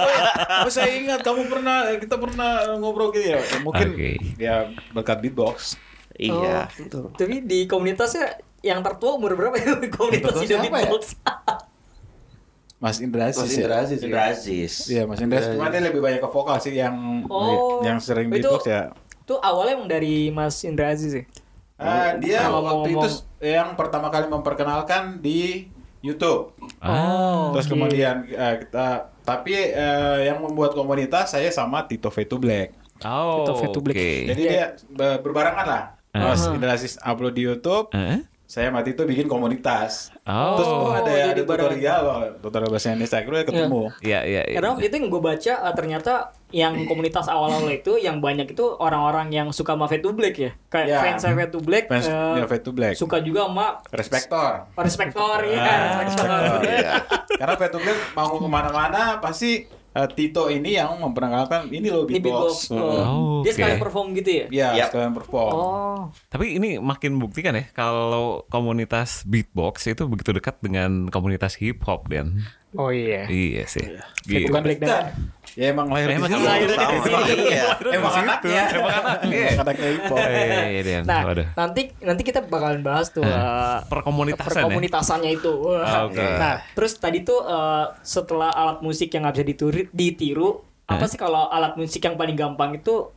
"Oh, 0.68 0.72
saya 0.72 0.92
ingat 1.00 1.24
kamu 1.24 1.48
pernah 1.48 1.88
kita 1.96 2.20
pernah 2.20 2.76
ngobrol 2.76 3.16
gitu 3.16 3.32
ya." 3.32 3.40
Mungkin 3.64 3.96
Oke. 3.96 4.12
ya 4.36 4.68
berkat 4.92 5.24
beatbox. 5.24 5.80
Iya. 6.20 6.68
Oh, 6.94 7.10
Tapi 7.16 7.42
di 7.48 7.66
komunitasnya 7.66 8.38
yang 8.64 8.80
tertua 8.80 9.20
umur 9.20 9.36
berapa 9.36 9.56
ya 9.60 9.76
komunitas 9.96 10.40
hidup 10.40 10.64
siapa 10.64 10.78
ya? 10.84 10.92
Mas 12.84 13.00
Indra 13.00 13.32
Aziz 13.32 13.40
Mas 13.40 13.50
ya? 13.50 13.58
Indra 13.58 13.76
Aziz 13.80 13.96
ya. 13.96 14.06
Indra 14.06 14.24
Aziz. 14.28 14.74
Iya, 14.86 15.02
Mas 15.08 15.18
Indra. 15.18 15.40
Cuma 15.40 15.72
dia 15.72 15.80
lebih 15.80 16.04
banyak 16.04 16.20
ke 16.20 16.28
vokal 16.28 16.60
sih 16.60 16.76
yang 16.76 17.24
Oh. 17.26 17.80
yang 17.80 17.96
sering 17.98 18.28
Itu- 18.28 18.44
beatbox 18.44 18.68
ya. 18.68 18.92
Itu 19.18 19.40
awalnya 19.40 19.80
emang 19.80 19.88
dari 19.88 20.28
Mas 20.28 20.60
Indra 20.62 20.92
Aziz 20.92 21.16
ya? 21.16 21.24
Ah, 21.74 22.14
dia 22.16 22.44
Kalau 22.44 22.60
waktu 22.62 22.92
itu 22.92 23.00
ngomong- 23.00 23.24
yang 23.40 23.70
pertama 23.74 24.08
kali 24.08 24.28
memperkenalkan 24.28 25.18
di 25.18 25.72
YouTube. 26.00 26.52
Oh. 26.80 27.56
Terus 27.56 27.66
oke. 27.66 27.72
kemudian 27.72 28.28
eh, 28.28 28.56
kita 28.62 28.88
tapi 29.24 29.56
eh, 29.56 30.28
yang 30.28 30.44
membuat 30.44 30.72
komunitas 30.74 31.32
saya 31.32 31.48
sama 31.48 31.88
Tito 31.88 32.12
V2 32.12 32.36
Black. 32.38 32.70
Oh. 33.02 33.42
Itu 33.42 33.52
Fade 33.58 33.72
to 33.72 33.80
Black. 33.80 33.96
Oke. 33.96 34.12
Jadi 34.30 34.42
dia 34.44 34.66
be- 34.88 35.20
berbarengan 35.20 35.66
lah. 35.66 35.84
Mas 36.12 36.40
Uh-huh. 36.40 36.54
Indra 36.54 36.72
Aziz 36.72 37.00
upload 37.00 37.34
di 37.34 37.42
YouTube, 37.42 37.90
Eh? 37.90 38.22
Saya 38.54 38.70
sama 38.70 38.86
Tito 38.86 39.02
bikin 39.02 39.26
komunitas. 39.26 40.14
Oh. 40.30 40.54
Terus 40.62 40.70
oh, 40.70 40.94
ada 40.94 41.10
ada 41.10 41.42
tutorial 41.42 42.00
loh, 42.06 42.18
tutorial 42.38 42.70
bahasa 42.70 42.94
Indonesia. 42.94 43.18
Akhirnya 43.18 43.50
ketemu. 43.50 43.82
Iya, 43.98 44.20
iya, 44.22 44.42
iya. 44.46 44.56
Karena 44.62 44.78
itu 44.78 44.94
yang 44.94 45.10
gue 45.10 45.22
baca 45.26 45.54
eh, 45.58 45.74
ternyata 45.74 46.14
yang 46.54 46.86
komunitas 46.86 47.26
awal-awal 47.26 47.66
itu 47.74 47.98
yang 47.98 48.22
banyak 48.22 48.54
itu 48.54 48.62
orang-orang 48.78 49.34
yang 49.34 49.50
suka 49.50 49.74
sama 49.74 49.90
Fade 49.90 50.06
to 50.06 50.14
Black 50.14 50.38
ya. 50.38 50.54
Kayak 50.70 50.86
Ya. 50.86 51.00
fans 51.02 51.26
Fade 51.26 51.50
to 51.50 51.60
Black 51.66 51.90
Fans 51.90 52.06
eh, 52.06 52.14
ya, 52.14 52.46
V2 52.46 52.68
Black. 52.70 52.94
suka 52.94 53.18
juga 53.26 53.50
sama 53.50 53.82
Respektor. 53.90 54.52
Respektor 54.78 55.38
ya, 55.50 55.58
Ah, 55.58 56.06
Respektor. 56.06 56.62
Iya. 56.62 56.94
Karena 57.34 57.54
V2 57.58 57.76
Black 57.82 58.00
mau 58.14 58.38
ke 58.38 58.46
mana-mana 58.46 59.18
pasti 59.18 59.66
eh, 59.94 60.08
Tito 60.10 60.50
ini 60.50 60.74
yang 60.74 60.98
memperkenalkan 60.98 61.70
ini 61.70 61.88
loh 61.88 62.04
Ini 62.04 62.18
beatbox. 62.18 62.68
beatbox. 62.68 62.74
Oh. 62.74 62.82
Oh, 62.82 63.38
Dia 63.42 63.50
oke. 63.50 63.56
sekalian 63.56 63.80
perform 63.80 64.08
gitu 64.14 64.30
ya? 64.30 64.46
Iya, 64.50 64.68
Yap. 64.76 64.88
sekalian 64.90 65.14
perform. 65.14 65.54
Oh. 65.54 66.02
Tapi 66.28 66.58
ini 66.58 66.70
makin 66.78 67.18
buktikan 67.18 67.54
ya 67.54 67.66
kalau 67.72 68.44
komunitas 68.48 69.24
beatbox 69.24 69.86
itu 69.86 70.04
begitu 70.06 70.34
dekat 70.34 70.58
dengan 70.60 71.08
komunitas 71.08 71.56
hip 71.56 71.82
hop 71.84 72.10
dan 72.10 72.42
Oh 72.74 72.90
iya. 72.90 73.30
iya 73.30 73.70
sih. 73.70 73.86
Gitu. 73.86 74.02
Gitu. 74.26 74.50
Bukan 74.50 74.66
dekat. 74.66 75.14
Ya 75.54 75.70
emang 75.70 75.86
lahir 75.86 76.10
di 76.10 76.16
Emang 76.16 76.30
situ. 76.30 76.42
lahir 76.42 76.66
di 76.66 76.76
Sama. 76.76 77.22
Iya. 77.46 77.66
Emang 77.94 78.14
anaknya. 78.16 78.64
Emang 78.74 78.94
anaknya. 78.96 79.44
Emang 79.46 79.64
anaknya 79.64 79.88
hip 79.88 80.04
hop. 80.04 80.18
Iya, 80.18 80.64
iya, 80.66 80.82
iya. 80.82 81.00
Nah, 81.04 81.22
nanti 81.56 81.82
nanti 82.00 82.22
kita 82.22 82.40
bakalan 82.44 82.82
bahas 82.82 83.08
tuh 83.08 83.22
eh, 83.22 83.78
Perkomunitasan 83.86 84.50
ya. 84.50 84.54
perkomunitasannya 84.60 85.32
itu. 85.32 85.54
Ah, 85.78 86.06
oke. 86.06 86.18
Nah, 86.18 86.56
terus 86.74 86.98
tadi 86.98 87.22
tuh 87.22 87.40
eh, 87.40 87.86
setelah 88.02 88.50
alat 88.50 88.82
musik 88.82 89.08
yang 89.08 89.24
nggak 89.24 89.36
bisa 89.36 89.46
ditiru, 89.46 89.70
ditiru 89.90 90.50
apa 90.84 91.06
sih 91.06 91.16
kalau 91.16 91.48
alat 91.48 91.74
musik 91.74 92.02
yang 92.02 92.14
paling 92.14 92.34
gampang 92.34 92.74
itu 92.74 93.14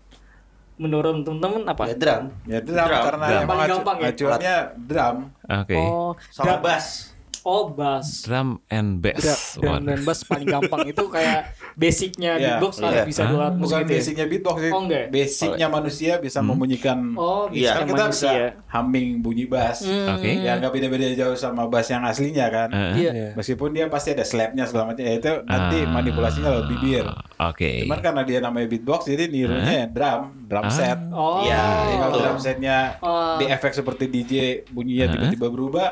menurut 0.77 1.25
temen-temen 1.25 1.64
apa? 1.64 1.88
Ya 1.88 1.96
drum. 1.96 2.25
Ya 2.44 2.61
drum, 2.61 2.77
Drum. 2.79 3.01
karena 3.03 3.27
Drum. 3.27 3.40
emang 3.40 3.49
Paling 3.49 3.64
acu- 3.64 3.72
gampang 3.75 3.96
ya? 3.96 4.07
acuannya 4.07 4.57
drum. 4.77 5.16
Oke. 5.42 5.75
Oh, 5.75 6.11
Sama 6.29 6.55
bass. 6.61 7.15
Oh, 7.46 7.70
bass. 7.70 8.26
Drum 8.26 8.59
and 8.66 8.98
bass. 8.98 9.54
Drum, 9.54 9.78
drum 9.78 9.82
dan 9.87 9.98
bass 10.02 10.20
paling 10.20 10.44
gampang 10.44 10.82
itu 10.85 10.98
kayak 11.06 11.54
basicnya 11.72 12.32
Iya, 12.35 12.59
beatbox 12.59 12.72
iya. 12.74 12.85
harus 12.85 13.02
bisa 13.06 13.22
dua 13.24 13.38
alat 13.40 13.54
musik 13.54 13.62
Bukan 13.62 13.78
gitu 13.78 13.87
ya? 13.87 13.96
basicnya 13.96 14.24
beatbox 14.26 14.56
sih. 14.59 14.72
Oh, 14.72 14.80
enggak. 14.82 15.04
Basicnya 15.09 15.66
manusia 15.68 16.12
bisa 16.18 16.38
membunyikan. 16.40 16.98
Oh, 17.14 17.46
Iya. 17.48 17.70
Kan 17.72 17.85
bisa 17.85 17.87
kita 17.87 18.02
manusia. 18.02 18.30
bisa 18.32 18.42
humming 18.68 19.09
bunyi 19.20 19.44
bass. 19.46 19.78
Hmm. 19.80 20.09
Oke. 20.12 20.30
Ya 20.37 20.52
nggak 20.56 20.72
beda-beda 20.72 21.06
jauh 21.14 21.37
sama 21.37 21.62
bass 21.66 21.87
yang 21.87 22.02
aslinya 22.02 22.46
kan. 22.48 22.68
Eh, 22.68 22.90
Iya. 22.98 23.12
Meskipun 23.32 23.70
dia 23.70 23.87
pasti 23.87 24.11
ada 24.11 24.24
slapnya 24.24 24.64
segala 24.64 24.90
macam. 24.90 25.00
Ya 25.00 25.14
itu 25.14 25.32
nanti 25.44 25.78
Ah. 25.78 25.88
manipulasinya 25.88 26.48
lewat 26.50 26.66
bibir. 26.68 27.06
Oke. 27.38 27.87
Cuman 27.87 28.00
karena 28.00 28.22
dia 28.22 28.38
namanya 28.40 28.66
beatbox 28.66 29.06
jadi 29.06 29.24
nirunya 29.26 29.74
ya 29.76 29.87
drum, 29.87 30.35
drum 30.44 30.64
Ah. 30.64 30.72
set. 30.72 30.98
Oh. 31.09 31.40
Iya, 31.40 31.62
Jadi 31.78 31.94
kalau 31.96 32.11
Betul. 32.11 32.24
drum 32.24 32.38
setnya 32.38 32.76
Oh. 32.98 33.37
di 33.37 33.46
efek 33.46 33.70
seperti 33.70 34.04
DJ 34.06 34.32
bunyinya 34.66 35.06
tiba-tiba 35.12 35.46
berubah, 35.46 35.88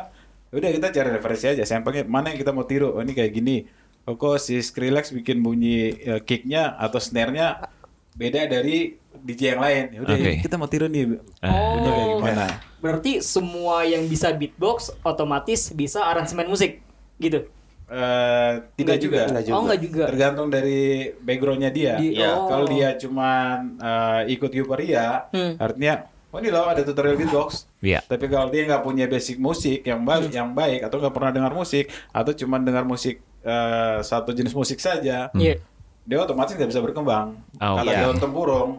udah 0.55 0.71
kita 0.71 0.89
cari 0.91 1.09
referensi 1.11 1.47
aja. 1.47 1.65
Sampelnya 1.65 2.03
mana 2.05 2.31
yang 2.31 2.39
kita 2.39 2.51
mau 2.51 2.63
tiru? 2.63 2.91
Oh 2.91 3.01
ini 3.01 3.11
kayak 3.11 3.33
gini. 3.33 3.67
Oh 4.05 4.15
kok 4.15 4.37
si 4.37 4.59
Skrillex 4.59 5.11
bikin 5.11 5.41
bunyi 5.41 5.91
eh, 5.97 6.21
kicknya 6.21 6.77
atau 6.77 6.99
snare-nya 6.99 7.67
beda 8.13 8.47
dari 8.47 8.95
DJ 9.17 9.55
yang 9.55 9.61
lain. 9.61 9.85
Ya 9.91 9.99
udah 10.01 10.15
Oke. 10.15 10.33
kita 10.41 10.55
mau 10.55 10.67
tiru 10.67 10.87
nih. 10.87 11.19
Ah. 11.41 11.51
Bunyinya 11.73 11.91
kayak 11.91 12.07
Oh. 12.07 12.17
gimana? 12.19 12.47
Berarti 12.79 13.13
semua 13.19 13.83
yang 13.83 14.05
bisa 14.05 14.29
beatbox 14.31 14.93
otomatis 15.01 15.71
bisa 15.71 16.05
aransemen 16.05 16.45
musik 16.45 16.85
gitu. 17.17 17.49
Eh, 17.85 18.53
tidak 18.77 18.97
juga. 18.99 19.29
Juga. 19.29 19.53
Oh, 19.53 19.63
enggak 19.63 19.81
juga. 19.83 20.05
Tergantung 20.09 20.49
dari 20.49 20.81
backgroundnya 21.17 21.69
dia. 21.69 21.95
Di- 21.97 22.17
Iya. 22.17 22.33
oh. 22.35 22.49
Kalau 22.49 22.65
dia 22.67 22.89
cuman 22.95 23.57
eh, 23.79 24.21
ikut 24.31 24.51
Euphoria, 24.53 25.29
Hmm. 25.31 25.57
artinya 25.57 26.13
oh 26.35 26.39
ini 26.39 26.51
loh 26.51 26.67
ada 26.67 26.83
tutorial 26.83 27.15
beatbox. 27.15 27.71
Iya. 27.79 28.03
Tapi 28.03 28.27
kalau 28.27 28.51
dia 28.51 28.67
nggak 28.67 28.83
punya 28.83 29.07
basic 29.07 29.39
musik 29.39 29.87
yang 29.87 30.03
baik, 30.03 30.27
Hmm. 30.27 30.35
yang 30.35 30.51
baik 30.51 30.83
atau 30.83 30.99
nggak 30.99 31.15
pernah 31.15 31.31
dengar 31.31 31.55
musik 31.55 31.87
atau 32.11 32.35
cuma 32.35 32.59
dengar 32.59 32.83
musik 32.83 33.23
eh, 33.41 33.99
satu 34.01 34.33
jenis 34.33 34.51
musik 34.51 34.81
saja, 34.81 35.29
Iya. 35.31 35.61
dia 36.03 36.17
otomatis 36.17 36.53
nggak 36.53 36.69
bisa 36.69 36.81
berkembang. 36.81 37.37
Oh, 37.57 37.77
Kata 37.77 37.87
iya. 37.87 38.01
daun 38.03 38.17
tempurung. 38.17 38.71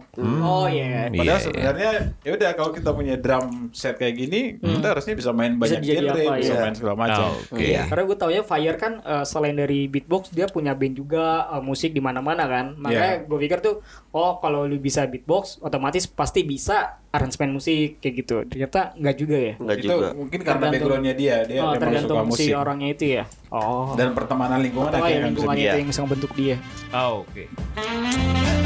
Oh 0.42 0.66
iya. 0.66 1.06
Iya, 1.06 1.16
Padahal 1.16 1.26
iya. 1.26 1.42
sebenarnya 1.42 1.90
ya 2.20 2.30
udah 2.34 2.50
kalau 2.52 2.70
kita 2.70 2.90
punya 2.90 3.14
drum 3.14 3.46
set 3.70 3.94
kayak 3.94 4.14
gini, 4.16 4.40
kita 4.58 4.86
harusnya 4.90 5.14
bisa 5.14 5.30
main 5.30 5.54
Hmm. 5.54 5.62
Bisa 5.62 5.78
banyak 5.78 5.86
genre, 6.02 6.22
apa, 6.22 6.34
bisa 6.36 6.50
iya. 6.50 6.62
main 6.62 6.74
segala 6.74 6.94
macam. 6.96 7.26
Oh, 7.30 7.54
Oke. 7.54 7.62
Iya. 7.62 7.82
Karena 7.86 8.02
gue 8.04 8.16
tau 8.16 8.30
ya 8.30 8.42
Fire 8.42 8.76
kan 8.76 8.92
eh, 9.00 9.24
selain 9.24 9.54
dari 9.54 9.80
beatbox 9.86 10.22
dia 10.30 10.46
punya 10.46 10.74
band 10.74 10.94
juga 10.94 11.24
eh, 11.48 11.62
musik 11.62 11.90
di 11.90 12.02
mana-mana 12.02 12.42
kan. 12.44 12.66
Makanya 12.76 13.22
Iya. 13.22 13.26
gue 13.26 13.38
pikir 13.40 13.58
tuh 13.58 13.74
oh 14.10 14.38
kalau 14.38 14.62
lu 14.62 14.78
bisa 14.78 15.06
beatbox 15.06 15.58
otomatis 15.58 16.06
pasti 16.06 16.42
bisa 16.42 16.98
aransemen 17.16 17.50
musik 17.56 17.98
kayak 17.98 18.14
gitu. 18.20 18.36
Ternyata 18.46 18.92
nggak 18.96 19.16
juga 19.16 19.36
ya. 19.36 19.54
Enggak 19.56 19.76
itu 19.80 19.88
juga. 19.88 20.08
mungkin 20.12 20.38
karena 20.40 20.52
Tergantung- 20.52 20.72
backgroundnya 20.76 21.14
dia, 21.16 21.36
dia 21.48 21.58
oh, 21.60 21.64
memang 21.64 21.72
suka 21.72 21.82
tergantung 21.82 22.16
si 22.16 22.28
musik 22.28 22.48
orangnya 22.54 22.88
itu 22.92 23.04
ya. 23.20 23.24
Oh. 23.46 23.94
dan 23.96 24.08
pertemanan 24.12 24.58
lingkungan 24.60 24.90
Oh 24.90 24.98
ya 24.98 25.00
akhirnya 25.00 25.16
bisa 25.16 25.28
lingkungannya 25.30 25.64
itu 25.64 25.78
yang 25.80 25.88
bisa 25.88 26.00
membentuk 26.04 26.32
dia. 26.36 26.56
Oh, 26.92 27.24
Oke. 27.24 28.65